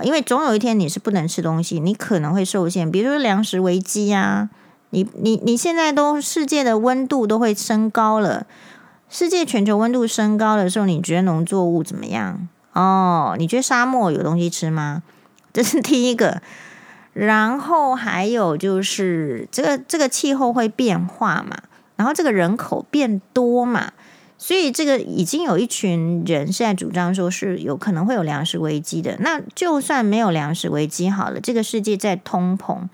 [0.02, 4.50] 因为总有一天你是不能吃东西，你可能会受限，比如说粮食危机啊。
[4.90, 8.46] 你你你现在都世界的温度都会升高了，
[9.10, 12.48] 世界全球温度升高的时候，你觉得农作物怎么样？
[12.72, 15.02] 哦，你觉得沙漠有东西吃吗？
[15.52, 16.40] 这是第一个。
[17.12, 21.56] 然后还有就是这个这个气候会变化嘛，
[21.96, 23.92] 然后这个人口变多嘛，
[24.38, 29.16] 所以这个已经有一群人是在主张说是有可能会有粮食危机的。
[29.20, 32.88] 那就算没有粮食危机好了，这个世界在通膨，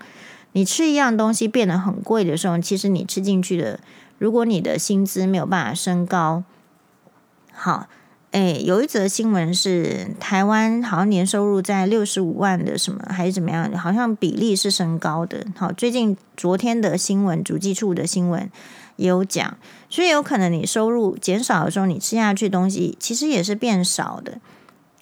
[0.53, 3.79] 你吃一样东西变得很贵的时候，其实你吃进去的，
[4.17, 6.43] 如果你的薪资没有办法升高，
[7.51, 7.87] 好。
[8.31, 15.45] 哎，有一则新闻是台湾好像年收入在六十五万的什么还是怎么样，好像比例是升高的。
[15.55, 18.49] 好，最近昨天的新闻，主计处的新闻
[18.95, 19.55] 也有讲，
[19.93, 24.39] 所以有可能你收入减少的时候，你吃下去东西其实也是变少的。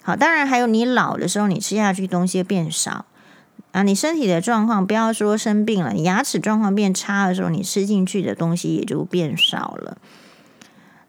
[0.02, 3.06] 好，当然还有你老的时候，你吃下去东西变少
[3.70, 3.82] 啊。
[3.82, 9.96] 你身体的状况，不要说生病了，你牙齿状况变差的时候，你吃进去的东西也就变少了。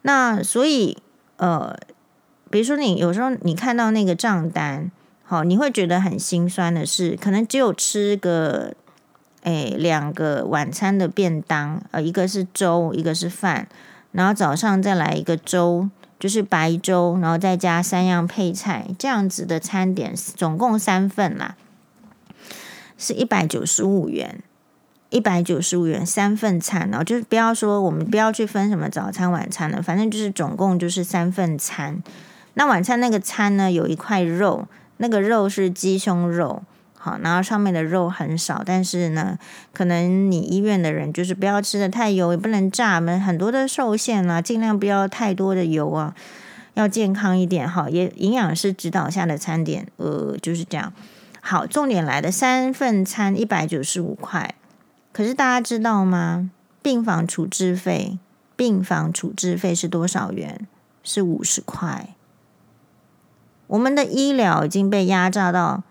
[0.04, 0.98] 那所以
[1.36, 1.76] 呃。
[2.50, 4.92] 比如说，你有时候你看到那个账单，
[5.24, 8.76] 好，你会觉得很心酸的是，可能只有吃个，
[9.44, 13.68] 诶两个晚餐的便当，呃，一个是粥，一个是饭，
[14.12, 21.56] 然后早上再来一个粥，就是白粥，然后再加三样配菜，这样子的餐点，总共三份啦，
[22.98, 24.42] 是一百九十五元，
[25.10, 32.02] 一百九十五元三份餐，然后就是不要说我们不要去分什么早餐晚餐了，反正就是总共就是三份餐。
[32.54, 36.64] 那晚餐那个餐呢，有一块肉，那个肉是鸡胸肉，
[37.04, 39.38] 好，然后上面的肉很少，但是呢，
[39.74, 46.16] 可能你医院的人就是不要吃的太油，也不能炸，们很多的受限啊，尽量不要太多的油啊，
[46.76, 50.94] 要健康一点，好，也营养师指导下的餐点，呃，就是这样。
[51.42, 54.56] 好，重点来的三份餐一百九十五块，
[55.12, 56.50] 可是大家知道吗？
[56.82, 58.18] 病房处置费，
[58.56, 60.66] 病房处置费是多少元？
[61.04, 62.16] 是五十块。
[63.68, 65.84] 我们的医疗已经被压榨到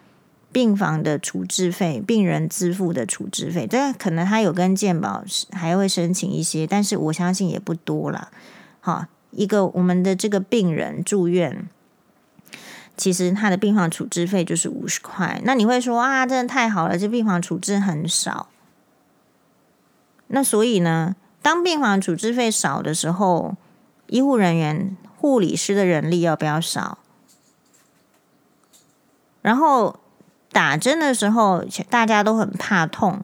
[0.53, 8.31] 病房的处置费，病人支付的处置费，这可能他有跟健保还会申请一些，但是我相信也不多了。
[8.81, 11.67] 好，一个我们的这个病人住院，
[12.97, 15.41] 其实他的病房处置费就是五十块。
[15.45, 18.49] 那你会说啊，真的太好了，这病房处置很少。
[20.29, 23.57] 那所以呢，当病房处置费少的时候，
[24.09, 26.99] 医护人员、护理师的人力要不要少？
[29.41, 29.99] 然后
[30.53, 33.23] 打针的时候，大家都很怕痛，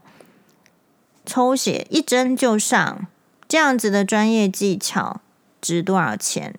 [1.27, 3.07] 抽血一针就上，
[3.47, 5.21] 这样子的专业技巧
[5.61, 6.55] 值多少钱？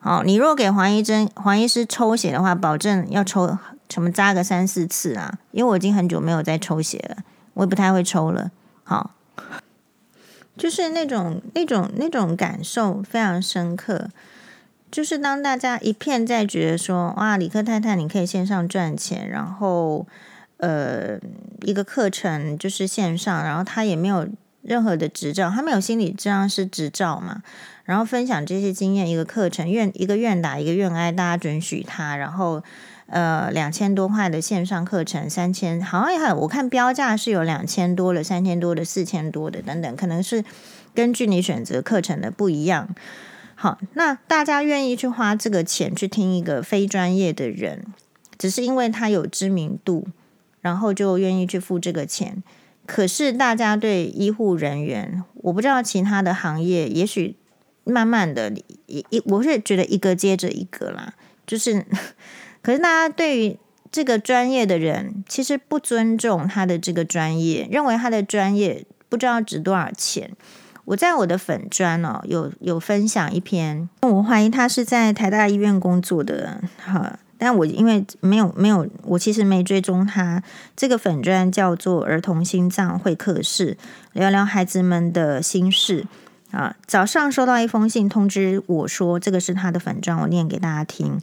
[0.00, 3.58] 好，你若给黄医生、黄医师抽血的话，保证要抽
[3.90, 5.38] 什么扎个三四次啊！
[5.50, 7.18] 因为我已经很久没有再抽血了，
[7.54, 8.50] 我也不太会抽了。
[8.84, 9.10] 好，
[10.56, 14.08] 就是那种那种那种感受非常深刻。
[14.90, 20.06] 就是当大家一片在觉得说，哇，理科太太你可以线上赚钱，然后
[20.56, 21.18] 呃
[21.62, 24.26] 一个课程就是线上，然后他也没有
[24.62, 27.42] 任何的执照，他没有心理治疗师执照嘛，
[27.84, 32.62] 然后分享这些经验，一个课程愿一个愿打一个愿挨，大家准许他，然后
[33.06, 40.42] 呃两千多块的线上课程，三千好像也还，我看标价是有两千多的、三千多的、四千多的等等，可能是
[40.94, 42.88] 根据你选择课程的不一样。
[43.60, 47.86] 好，那大家愿意去花这个钱去听一个非专业的人，
[48.38, 50.06] 只是因为他有知名度，
[50.60, 52.40] 然后就愿意去付这个钱。
[52.86, 57.34] 可是大家对医护人员，我不知道其他的行业，也许
[57.82, 58.54] 慢慢的
[58.86, 61.84] 一一，我是觉得一个接着一个啦，就是，
[62.62, 63.58] 可是大家对于
[63.90, 70.30] 这个专业的人，其实不尊重他的这个专业，认为他的专业不知道值多少钱。
[70.88, 80.42] 我在我的粉专哦，有有分享一篇，我怀疑他是在台大医院工作的，哈，但我因为没有没有，我其实没追踪他
[80.74, 83.76] 这个粉专叫做儿童心脏会客室，
[84.14, 86.06] 聊聊孩子们的心事
[86.52, 86.74] 啊。
[86.86, 91.20] 早上收到一封信通知我说，这个是他的粉专，我念给大家听。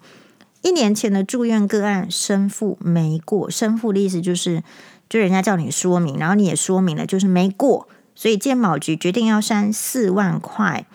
[0.61, 4.61] 一年前的住院个案生父没过，生父的意思就是，
[5.09, 7.87] 就人家叫你说明，然后你也说明了，就是没过。
[8.15, 10.85] 所以健保局决定要删四万块，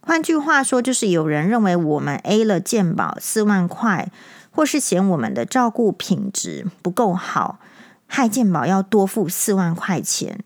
[0.00, 4.10] 换句话说，就是有人认为我们 A 了健保四万块，
[4.50, 7.58] 或是嫌我们的照顾品质不够好，
[8.06, 10.40] 害健保要多付四万块钱。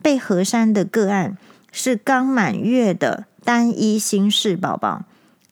[0.00, 1.36] 被核删的个案
[1.70, 5.02] 是刚满月的单一心室宝宝。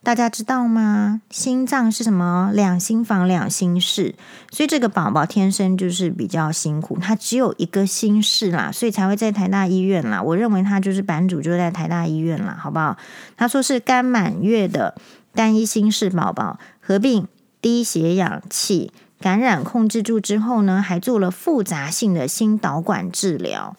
[0.09, 1.20] 大家知道吗？
[1.28, 2.50] 心脏是什么？
[2.54, 4.14] 两心房两心室，
[4.50, 10.22] 所以这个宝宝天生就是比较辛苦，他只有一个心室啦，所以才会在台大医院啦。
[10.22, 12.96] 我认为他就是版主，就在台大医院啦，好不好？
[13.36, 14.94] 他说是刚满月的
[15.34, 17.28] 单一心室宝宝，合并
[17.61, 18.90] 低血氧气
[19.20, 23.76] 感染控制住之后呢，还做了复杂性的心导管治疗，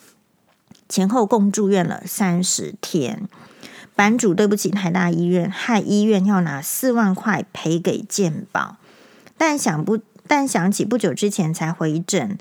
[0.88, 3.27] 前后共住院了三十天。
[4.00, 8.78] 版主对不起台大医院，害医院要拿四万块赔给健保。
[9.38, 12.38] 但想不，但想起不久之前才回诊，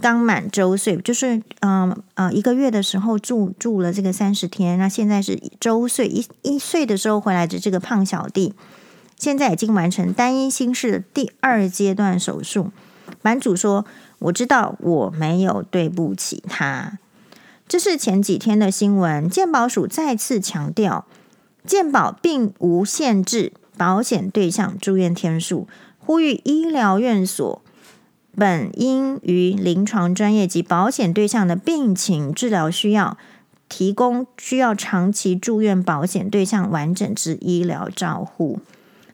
[0.00, 8.54] 刚满周岁，就是嗯呃一个月的时候住住了这个三十天，那现在是周岁一一岁的时候回来的这个胖小弟，
[9.18, 12.70] 现在已经完成单一心室的第二阶段手术。
[13.20, 13.84] 版主说
[14.18, 16.96] ：“我知道我没有对不起他。”
[17.72, 21.06] 这是前几天的新闻，健保署再次强调，
[21.64, 25.66] 健保并无限制保险对象住院天数，
[25.98, 27.62] 呼吁医疗院所
[28.36, 33.16] 本应于临床专业及保险对象的病情治疗需要，
[33.70, 38.60] 提供需要长期住院保险对象完整之医疗照护。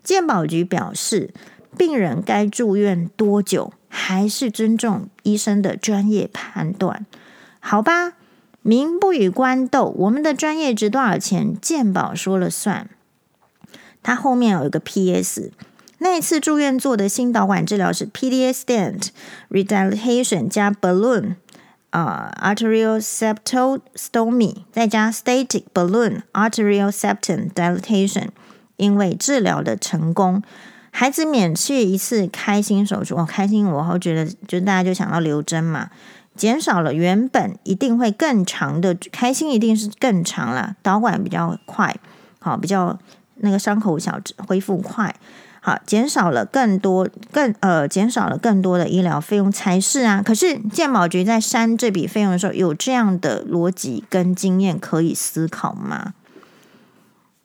[0.02, 1.32] 健保局表示，
[1.76, 7.06] 病人该住院多久，还是尊重医生的专业判断。
[7.61, 8.14] 好吧。
[8.68, 11.58] 民不与官斗，我们的专业值多少钱？
[11.58, 12.90] 健保说了算。
[14.02, 15.50] 他后面有一个 P.S.
[16.00, 19.08] 那一次住院做的心导管治疗是 PDA stent
[19.48, 21.36] redilatation 加 balloon
[21.88, 28.28] 啊、arterial septal stomy 再加 static balloon arterial septum dilatation。
[28.76, 30.42] 因为治疗的成功，
[30.90, 33.14] 孩子免去一次开心手术。
[33.16, 35.88] 我、哦、开心，我好觉得，就大家就想到刘真嘛。
[36.39, 40.76] 减少了原本一定会更长的开心，一定是更长了。
[40.80, 41.95] 导管比较快，
[42.39, 42.97] 好，比较
[43.39, 45.14] 那个伤口小，恢复快，
[45.61, 50.22] 好，减少了更多更呃，减少了更多的医疗费用才是啊。
[50.24, 56.14] 可是健保局在删这笔费用的时候，有这样的逻辑跟经验可以思考吗？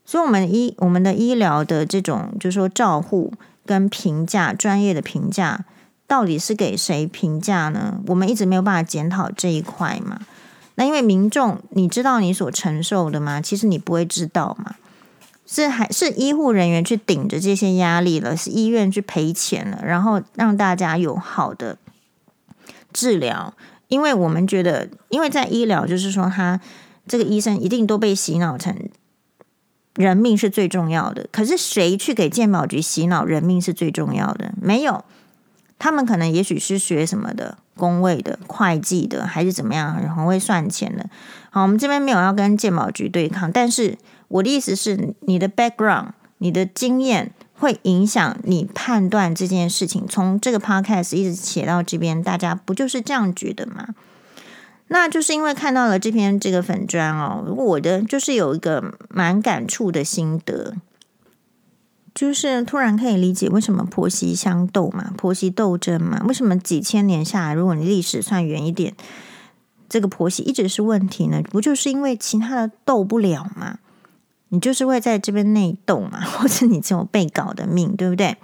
[0.05, 3.33] 所以，我们医我们的医疗的这种，就是说照护
[3.65, 5.65] 跟评价，专业的评价。
[6.07, 7.99] 到底是给谁评价呢？
[8.07, 10.19] 我们一直没有办法检讨这一块嘛。
[10.75, 13.39] 那因为民众，你知道你所承受的吗？
[13.39, 14.75] 其实你不会知道嘛。
[15.45, 18.35] 是还是医护人员去顶着这些压力了？
[18.35, 21.77] 是医院去赔钱了，然后让大家有好的
[22.91, 23.53] 治疗？
[23.87, 26.59] 因为我们觉得，因为在医疗，就是说他
[27.05, 28.75] 这个医生一定都被洗脑成
[29.95, 31.27] 人命是最重要的。
[31.31, 34.53] 可是谁去给健保局洗脑人命是最重要的？
[34.59, 35.03] 没有。
[35.83, 41.09] 他们可能也许是学什么的，工位的、会计的，还是怎么样，很会算钱的。
[41.49, 43.97] 好，我们这边没有要跟健保局对抗，但是
[44.29, 50.07] 我的意思是，你的 background、你的经验会影响你判断这件事情。
[50.07, 53.89] 从这个 podcast 一直写到这边，大家不就是这样觉得吗？
[54.87, 60.75] 那就是因为看到了这篇这个粉专哦，我的就是有一个蛮感触的心得。
[62.13, 68.93] 就是突然可以理解为什么婆媳相斗嘛，婆媳斗争嘛，为什么几千年下来，如果你历史算远一点，
[69.89, 71.41] 这个婆媳一直是问题呢？
[71.49, 73.79] 不就是因为其他的斗不了嘛？
[74.49, 78.37] 你就是会在这边内斗嘛， 或者你这种被搞的命，对不对？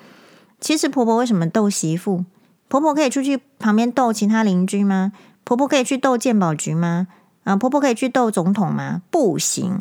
[0.59, 2.26] 其实婆婆为什么斗媳妇？
[2.67, 5.11] 婆婆可以出去旁边斗其他邻居吗？
[5.43, 7.07] 婆婆可以去斗健保局吗？
[7.43, 9.03] 啊，婆婆可以去斗总统吗？
[9.11, 9.80] 不行。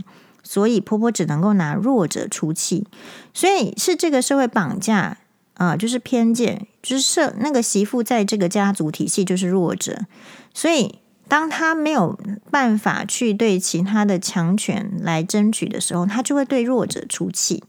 [0.51, 2.86] 所以婆婆只能够拿弱者出气。
[3.34, 5.18] 所以是这个社会绑架
[5.53, 10.07] 啊，就是偏见，就是社那个媳妇在这个家族体系就是弱者。
[10.55, 12.18] 所以当他没有
[12.51, 17.62] 办法去对其他的强权来争取的时候，他就会对弱者出气。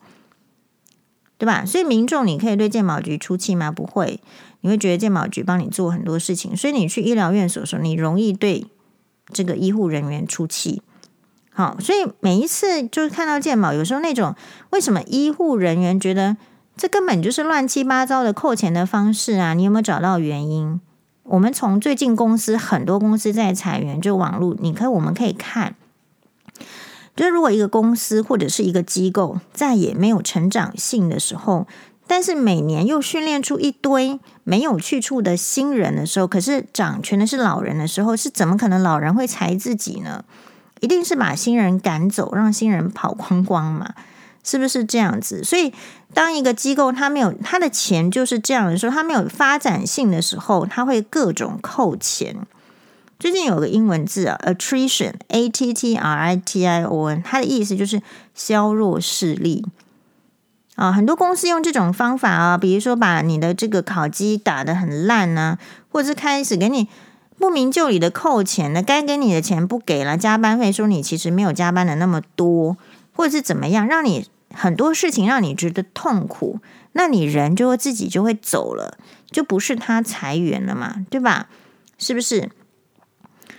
[1.37, 1.65] 对吧？
[1.65, 3.71] 所以民众，你可以对健保局出气吗？
[3.71, 4.21] 不会，
[4.61, 8.65] 你会觉得健保局帮你做很多事情，所以你去医疗院所的时候，你容易对
[9.31, 10.81] 这个医护人员出气。
[11.59, 14.33] 好，所以每一次就是看到健保，有时候那种
[14.69, 16.37] 为什么医护人员觉得
[16.77, 19.53] 这根本就是乱七八糟的扣钱的方式啊？
[19.53, 20.79] 你有没有找到原因？
[21.23, 25.75] 我们从最近公司很多公司在裁员，就网络，你可以我们可以看。
[27.13, 31.67] 就是如果一个公司或者是一个机构再也没有成长性的时候，
[32.07, 40.23] 但是每年又训练出一堆没有去处的新人的时候，可是掌权的是老人的时候，是怎么可能老人会裁自己呢？
[40.79, 43.93] 一定是把新人赶走，让新人跑光光嘛？
[44.43, 45.43] 是不是这样子？
[45.43, 45.73] 所以
[46.13, 52.35] 当一个机构它没有它的钱就是这样的时候，它没有发展性的时候，它会各种扣钱。
[53.19, 58.01] 最近有个英文字啊，attrition，a t t r i t i o n，它的意思就是
[58.33, 59.65] 削弱势力
[60.75, 60.89] 啊。
[60.89, 65.57] 很多公司用这种方法啊，比如说把你的这个考绩打得很烂呢，
[65.91, 66.87] 或者是开始给你
[67.39, 72.75] 不明就里的扣钱呢，该给你的钱不给了，加班费说你其实没有加班的那么多，
[73.15, 76.59] 或者是怎么样，让你很多事情让你觉得痛苦，
[76.91, 78.97] 那你人就会自己就会走了，
[79.31, 81.47] 就不是他裁员了嘛，对吧？
[81.97, 82.49] 是不是？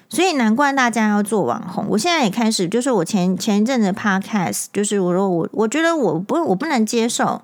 [0.08, 1.86] 所以难怪大家要做网红。
[1.90, 7.42] 我现在也开始，就是我前前一阵子 podcast，就是我说我我觉得我不我不能接受，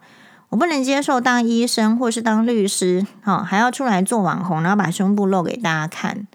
[0.48, 6.26] 我不能接受当医生或是当律师，哈，还要出来做网红，然后把胸部露给大家看，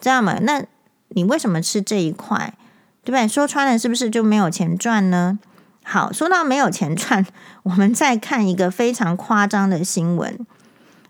[0.00, 0.38] 知道吗？
[0.42, 0.64] 那
[1.08, 2.54] 你为什么吃这一块？
[3.02, 3.28] 对不对？
[3.28, 5.38] 说穿了是不是就没有钱赚呢？
[5.84, 7.24] 好，说到没有钱赚，
[7.64, 10.38] 我们再看一个非常夸张的新闻。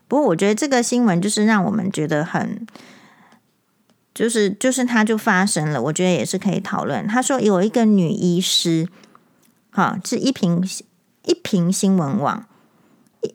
[0.06, 2.66] 不过我觉得这个新闻就是让我们觉得很。
[4.14, 7.06] 就是就是，它就发生了，我觉得也是可以讨论。
[7.06, 8.88] 他说有一个女医师，
[9.68, 10.66] 好，是一瓶
[11.26, 12.46] 一平新闻网，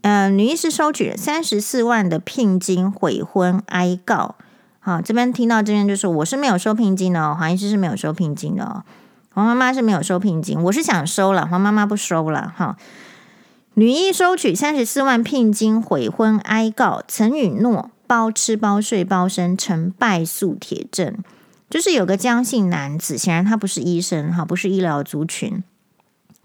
[0.01, 4.33] 呃，女医师收取三十四万的聘金悔婚哀告。
[4.79, 8.83] 好，这边听到这边就是我是没有收聘金的哦，黄医师是没有收聘金的哦，
[9.33, 12.75] 黄妈妈是没有收聘金，我是想收了，黄妈妈不收了哈。
[13.75, 17.91] 女医收取三十四万聘金悔婚哀告，曾允诺。
[18.07, 21.15] 包吃包睡包生成败诉铁证，
[21.69, 25.63] 就是有个江姓男子，显然他不是医生哈，不是医疗族群，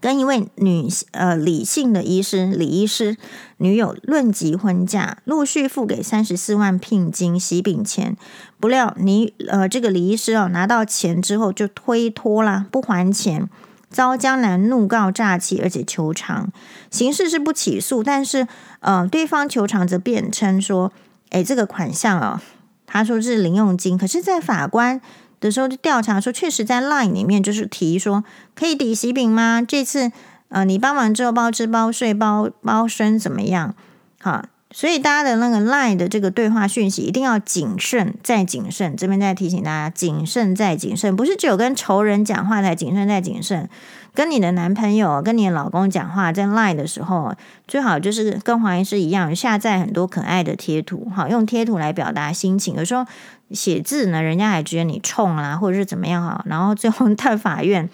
[0.07, 3.17] 跟一位女呃李姓的医师李医师
[3.57, 8.15] 女友论及婚嫁，陆续付给三十四万聘金喜饼钱，
[8.57, 13.49] 不料你呃这个李医师哦拿到钱之后就推脱啦，不还钱，
[13.89, 16.53] 遭江南怒告诈欺，而且求偿，
[16.89, 18.47] 刑事是不起诉，但是
[18.79, 20.93] 呃对方求偿则辩称说。
[21.31, 22.39] 哎，这个款项哦，
[22.85, 25.01] 他说是零用金，可是，在法官
[25.39, 28.23] 的时候就调查说，确实在 Line 里面就是提说
[28.55, 29.61] 可以抵喜饼吗？
[29.61, 30.11] 这次
[30.49, 33.75] 呃，你帮忙之后包吃包睡包包生怎么样？
[34.21, 38.95] 好，所以大家的那个 Line 的这个对话讯息一定要谨慎再谨慎。
[38.95, 43.69] 这边再提醒大家，谨慎再谨慎，不是只有跟仇人讲话才谨慎再谨慎。
[44.17, 47.35] 跟你的男朋友、跟你的老公讲话，在 Line 的时候，
[47.67, 52.73] 最好就是跟黄医师一样，下载很多可爱的贴图，好，用贴图来表达心情。
[52.73, 53.05] 有时候
[53.51, 56.43] 写字呢，人家还觉得你冲啦，或者是怎么样哈。
[56.47, 57.87] 然后最后到法院，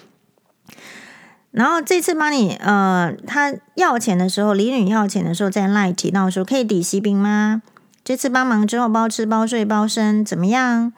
[1.52, 7.62] 然后这次帮你呃，他要钱的时候，李女要钱的时候，在 Line 提到说可以抵息兵吗？
[8.06, 10.94] 这次帮忙之后，包吃包睡包生，怎么样？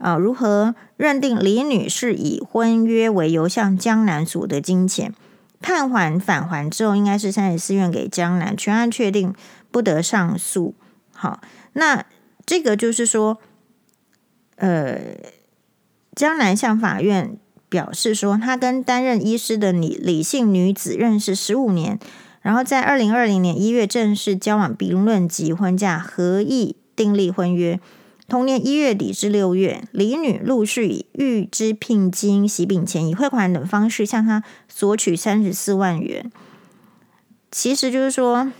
[0.00, 5.12] 啊，如何认定李女士以婚约为由向江南所得金钱，
[5.60, 9.34] 判还返还之后，应该是三十四万给江南，全案确定
[9.70, 10.74] 不得上诉。
[11.12, 11.42] 好，
[11.74, 12.06] 那
[12.46, 13.38] 这个就是说，
[14.56, 14.96] 呃，
[16.16, 17.36] 江南向法院
[17.68, 21.98] 表示说，他跟担任医师的李李姓女子认识十五年，
[22.40, 27.78] 然后在二零二零年一月正式交往，并论及婚嫁，合意订立婚约。
[28.30, 36.30] 同年一月底至六月，李女陆续以预支聘金、喜饼钱、以汇款等方式向他索取三十四万元。
[37.50, 38.52] 其实就是说，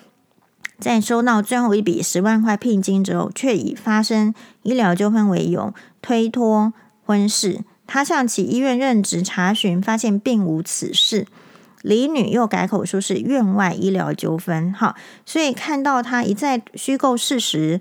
[0.81, 6.73] 在收到最后一笔十万块聘金之后，却以发生医疗纠纷为由推脱
[7.07, 7.61] 婚事。
[7.87, 11.29] 他向其医院任职查询，发现并无此事。
[11.83, 14.73] 李女又改口说是院外医疗纠纷。
[14.75, 17.81] 好，所以看到他一再虚构事实，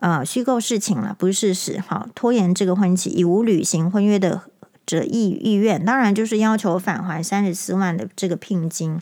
[0.00, 1.78] 呃，虚构事情了，不是事实。
[1.78, 4.42] 好，拖延这个婚期，已无履行婚约的
[4.86, 8.98] 者意意愿，当然就是要求返还三十四万的这个聘金。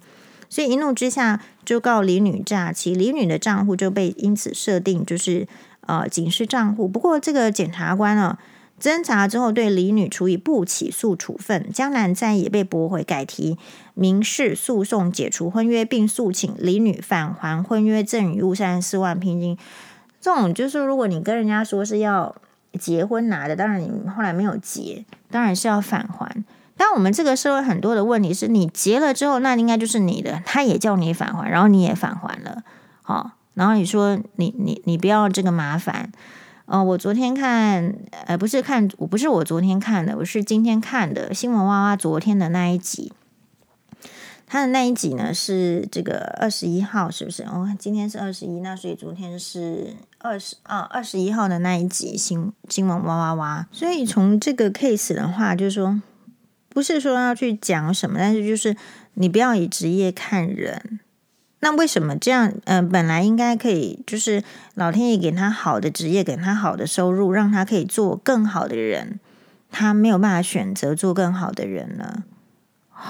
[0.51, 5.47] 所以一怒之下就告李女诈欺，李女的账户就被因此设定就是
[5.83, 6.89] 呃警示账户。
[6.89, 8.37] 不过这个检察官呢，
[8.81, 13.57] 侦查之后对李女处以不起诉处分，江南再也被驳回，改提
[13.95, 19.57] 民事诉讼解除婚约，并诉请李女返还婚约赠与物三十四万聘金。
[20.21, 22.35] 这种就是如果你跟人家说是要
[22.79, 26.45] 结婚拿的，当然你后来没有结，当然是要返还。
[26.77, 32.63] 但我们这个社会很多的问题是你结了之后，那应该就是你的，他也叫你返还，然后你也返还了，
[33.03, 36.13] 好，然后你说你你你不要这个麻烦，
[36.67, 37.93] 呃，我昨天看，
[38.27, 43.13] 呃，不是看，我不是我昨天看的，我是今天看的新闻哇哇昨天的那一集，
[44.49, 47.43] 他的那一集呢是这个二十一号，是不是？
[47.45, 56.01] 哦，今天是二十一，那所以昨天是二十啊二十一号的那一集新新闻哇哇哇，所以从这个 case 的话，就是说。
[56.71, 58.77] 不是说要去讲什么，但是就是
[59.15, 61.01] 你不要以职业看人。
[61.59, 62.53] 那为什么这样？
[62.67, 64.45] 嗯、呃，本来应该可以，就是
[64.75, 69.19] 老天爷给他好的职业，给他好的收入，让他可以做更好的人，
[69.73, 72.23] 他没有办法选择做更好的人呢？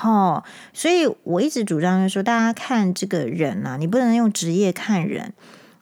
[0.02, 5.32] 哦，所以我一直主张就是说，大家看这个人啊，你不能用职业看人，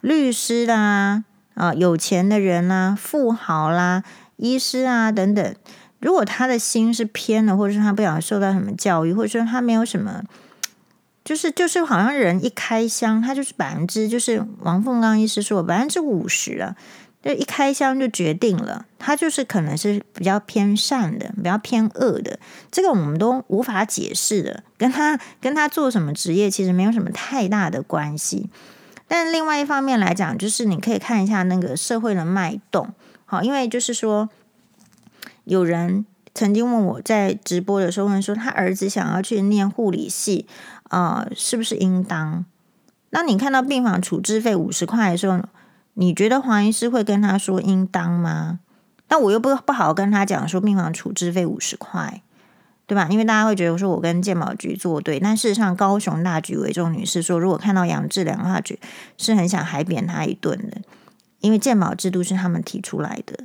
[0.00, 4.04] 律师啦，啊，有钱的人啦，富豪啦，
[4.36, 5.54] 医师啊等等。
[5.98, 10.22] 如果他的心是偏的，或者是他不想受到什么教育，或者说他没有什么，
[11.24, 16.76] 就是就是好像人一开箱，他就是百分之就是王凤刚医师说百分之五十啊，
[17.26, 22.38] 就一开箱就决定了，他就是可能是比较偏善的，比较偏恶的，
[22.70, 28.48] 这个我们都无法解释的，跟他跟他做什么职业其实没有什么太大的关系。
[29.08, 34.28] 但另外一方面来讲，就是你可以看一下那个社会的脉动，好，因为就是说。
[35.44, 36.04] 有人
[36.34, 40.48] 曾经问我在直播的时候问说，他儿子想要去念护理系，
[40.88, 42.44] 啊、呃，是不是应当？
[43.10, 45.38] 那你看到病房处置费五十块的时候，
[45.98, 48.60] 你觉得黄医师会跟他说应当吗？
[49.08, 52.22] 但我又不不好跟他讲说病房处置费五十块，
[52.86, 53.08] 对吧？
[53.10, 58.60] 因为大家会觉得说我跟健保局作对，但事实上高雄大局为重女士说，如果看到杨志良的话，
[59.16, 60.82] 是很想海扁他一顿的，
[61.40, 63.44] 因为健保制度是他们提出来的。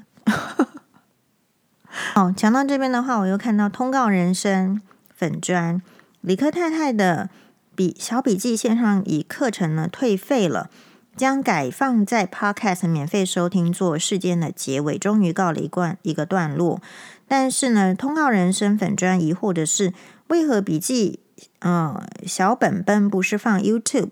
[2.13, 4.81] 好， 讲到这边的话，我又看到通告人生
[5.15, 5.81] 粉专
[6.21, 7.29] 理科太太的
[7.75, 10.69] 笔小笔记线上以课程呢退费了，
[11.15, 16.81] 将改放在 Podcast 免费收听做事件的结尾，终于告了一段一个段落。
[17.27, 19.93] 但是呢，通告人生粉专疑惑的是，
[20.27, 21.19] 为何笔记
[21.59, 24.11] 呃小本本不是放 YouTube？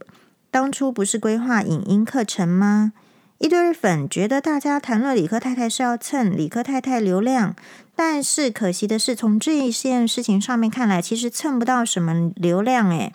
[0.51, 2.93] 当初不是规划影音课程吗？
[3.37, 7.55] 一堆粉觉得大家谈论理科太太是要蹭理科太太流量，
[7.95, 12.89] 但是可惜的是，从这一件事情上面看来，其实蹭不到什么流量。
[12.89, 13.13] 诶，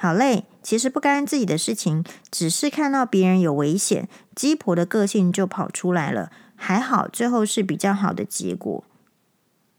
[0.00, 6.30] 好嘞，其实不干自己的事情，只是看到别人有危险，鸡婆的个性就跑出来了。
[6.54, 8.84] 还好，最后是比较好的结果。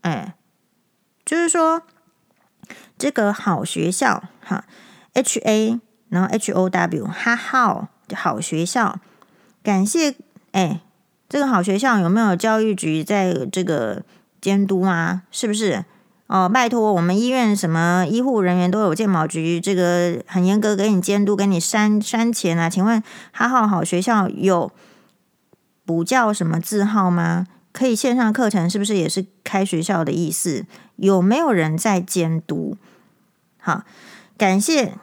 [0.02, 0.36] 哎，
[1.24, 1.84] 就是说
[2.98, 4.66] 这个好学校哈
[5.14, 9.00] ，H A 然后 H O W 哈好好学校。
[9.64, 10.16] 感谢，
[10.52, 10.82] 哎，
[11.30, 14.04] 这个好学校有没有教育局在这个
[14.42, 15.24] 监督吗？
[15.32, 15.86] 是不是？
[16.30, 22.70] 哦，拜托，我们医院什么医护人员都有健保局这个很严格给你监督，给你删删钱啊？
[22.70, 23.02] 请问
[23.32, 24.72] 哈好好学校有
[25.86, 27.48] 补教什么字号吗？
[27.72, 30.66] 可以线上课程是不是也是开学校的意思？
[30.98, 32.78] 有没有人在监督？
[33.58, 33.84] 好，
[34.38, 34.94] 感谢。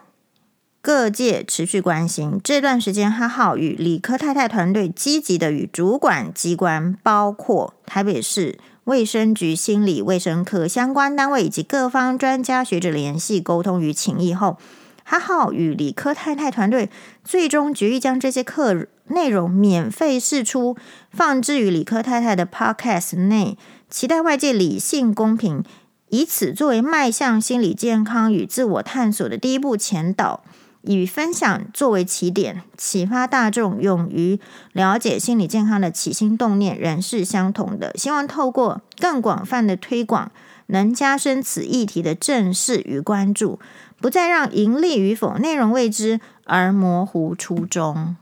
[0.81, 8.57] 各界持续关心这段时间，哈好与理科太太团队积极的与主管机关，包括台北市
[8.87, 14.59] 卫生局心理卫生科相关单位以及各方专家学者联系沟通与情谊后，
[15.03, 16.89] 哈好与理科太太团队
[17.25, 20.77] 最终决议将这些课内容免费释出，
[21.11, 23.59] 放置于理科太太的 Podcast 内，
[23.91, 25.65] 期待外界理性公平，
[26.11, 30.45] 以此作为迈向心理健康与自我探索的第一步前导。
[30.87, 34.39] 以分享作为起点，启发大众勇于
[34.73, 37.93] 了解心理健康的起心动念仍是相同的。
[37.97, 40.31] 希望透过更广泛的推广，
[40.67, 43.59] 能加深此议题的正视与关注，
[44.01, 48.17] 不再让盈利与否、内容未知而模糊初衷。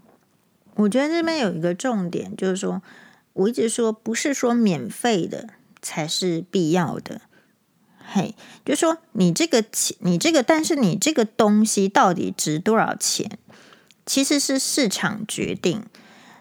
[0.77, 2.83] 我觉得这边有一个重点，就是说，
[3.35, 5.51] 我一直说，不是说免费的
[5.81, 7.21] 才是必要的。
[8.15, 8.35] 嘿，
[8.65, 13.29] 就说你这个钱，你这个，但是你这个东西到底值多少钱，
[14.07, 15.83] 其实是市场决定。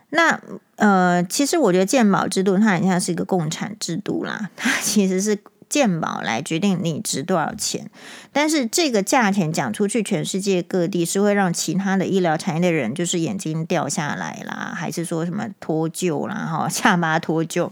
[0.09, 0.39] 那
[0.75, 5.39] 呃，其实我觉得健保制度它很像是一个共产制度啦，它其实是。
[5.69, 7.89] 健保来决定你值多少钱，
[8.31, 17.71] 但是这个价钱讲出去，全世界各地是会让其他的医疗产业的人就是眼睛掉下来啦，还是说什么脱臼啦，哈，下巴脱臼，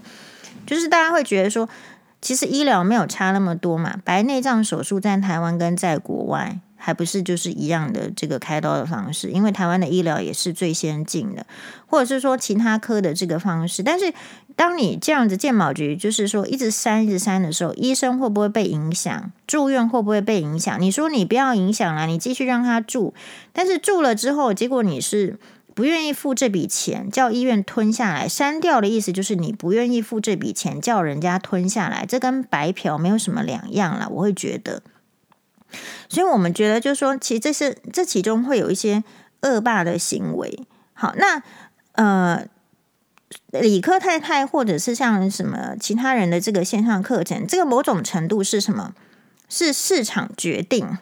[0.66, 1.68] 就是大家会觉得说，
[2.22, 6.60] 其实医疗没有差那么多嘛，白内障手术在台湾跟在国外。
[6.84, 11.46] 还不是就是一样的这个开刀的方式，因为台湾的医疗也是最先进的，
[11.86, 13.84] 或者是说其他科的这个方式。
[13.84, 14.12] 但是
[14.56, 19.30] 当你这样子健保局就是说一直删一直删的时候，医生会不会被影响？
[19.46, 20.80] 住院会不会被影响？
[20.80, 23.14] 你说你不要影响了，你继续让他住，
[23.52, 25.38] 但是住了之后，结果你是
[25.74, 28.28] 不愿意付这笔钱，叫医院吞下来。
[28.28, 34.08] 删掉的意思就是你不愿意付这笔钱，叫人家吞下来，这跟白嫖没有什么两样了。
[34.10, 34.82] 我会觉得。
[36.08, 39.02] 所以我们觉得，就是说，其实这是这其中会有一些
[39.40, 40.66] 恶霸的行为。
[40.92, 41.42] 好，那
[41.92, 42.46] 呃，
[43.50, 48.94] 理科太太或者是像什么其他人的这个线上课程，这个某种程度是什么？
[49.48, 50.96] 是市场决定，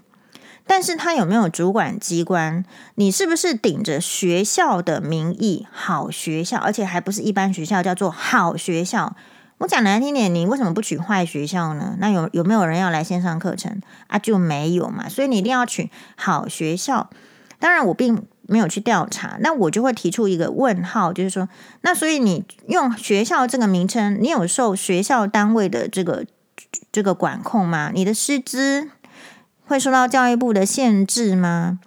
[0.70, 2.64] 但是他有没有主管机关？
[2.94, 9.16] 你是不是顶着学校的名义，好学校，而且还不是一般学校，叫做好学校？
[9.58, 11.96] 我讲难听点，你为什么不取坏学校呢？
[11.98, 14.16] 那有有没有人要来线上课程啊？
[14.16, 15.08] 就没有嘛。
[15.08, 17.10] 所以你一定要取好学校。
[17.58, 21.48] 当然，我并没有去调查，那我就会提出一个问号，就是说，
[21.80, 26.24] 那所以你用学校这个名称，你有受学校单位的这个
[26.92, 27.90] 这个管控吗？
[27.92, 28.88] 你的师资
[29.70, 31.78] 会受到教育部的限制吗？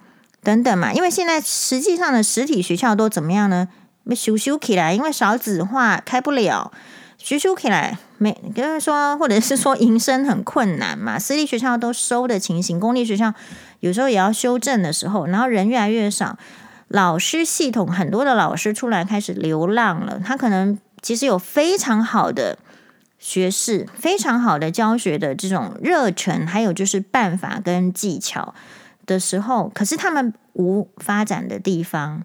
[0.42, 0.94] 等等嘛。
[0.94, 3.68] 因为现在实际上的实体学校都怎么样呢？
[4.04, 6.72] 没修修起来，因为少子化开不了。
[7.18, 11.20] 学修起来没，就是说，或者是说营生很困难嘛。
[11.20, 13.34] 私立学校都收的情形，公立学校
[13.82, 16.38] 有时候也要修正的时候，然后人越来越少，
[16.88, 20.22] 老师系统很多的老师出来开始流浪了。
[20.26, 22.58] 他可能其实有非常好的
[23.24, 28.54] 学士，非常好的教学的这种热忱，还有就是办法跟技巧
[29.06, 32.24] 的时候，可是他们无发展的地方。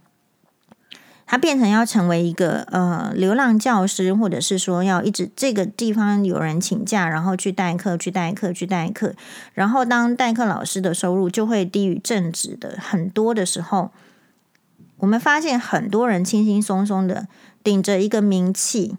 [1.24, 9.14] 他变成要成为一个呃流浪教师，或者是说要一直这个地方有人请假，然后去代课、去代课、去代课，
[9.54, 13.92] 然后当代课老师的收入就会低于正职的很多的时候，
[14.96, 17.28] 我们发现很多人轻轻松松的
[17.62, 18.96] 顶着一个名气，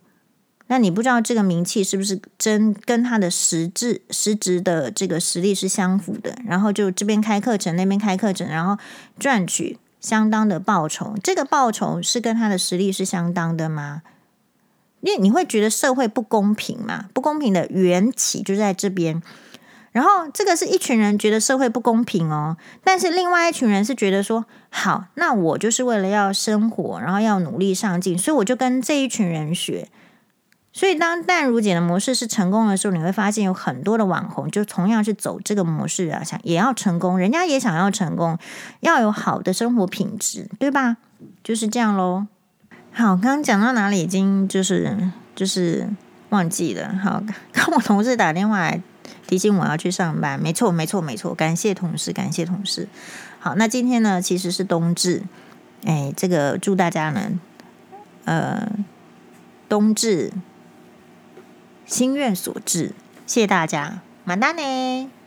[0.70, 8.82] 那你不知道这个名气是不是真跟他的实质实质的这个实力是相符的，然后就这边开课程，那边开课程，然后
[9.20, 9.78] 赚取。
[10.02, 14.02] 相当的报酬，这个报酬是跟他的实力是相当的吗？
[15.02, 17.10] 因为你会觉得社会不公平嘛？
[17.14, 19.22] 不公平的缘起就在这边。
[19.92, 29.90] 然后这个是一群人觉得社会不公平哦，但是另外一群人是觉得说，好，那我就是为了要生活，然后要努力上进，所以我就跟这一群人学。
[30.72, 38.38] 所以，当淡如姐的模式是成功的时候，你会发现有很多的网红就同样是走这个模式啊，想也要成功，人家也想要成功，
[38.82, 40.98] 要有好的生活品质，对吧？
[41.44, 42.28] 就是这样喽。
[42.92, 44.04] 好，刚刚讲到哪里？
[44.04, 44.96] 已经就是
[45.36, 45.90] 就是
[46.30, 46.96] 忘记了。
[47.04, 48.82] 好，跟我同事打电话来
[49.28, 50.40] 提醒我要去上班。
[50.40, 51.34] 没错，没错，没错。
[51.34, 52.88] 感谢同事，感谢同事。
[53.40, 55.24] 好，那今天呢，其实是冬至。
[55.84, 57.32] 哎，这个祝大家呢，
[58.26, 58.72] 呃，
[59.68, 60.32] 冬至。
[61.90, 62.92] 心愿所致，
[63.26, 65.19] 谢谢大家，晚安呢。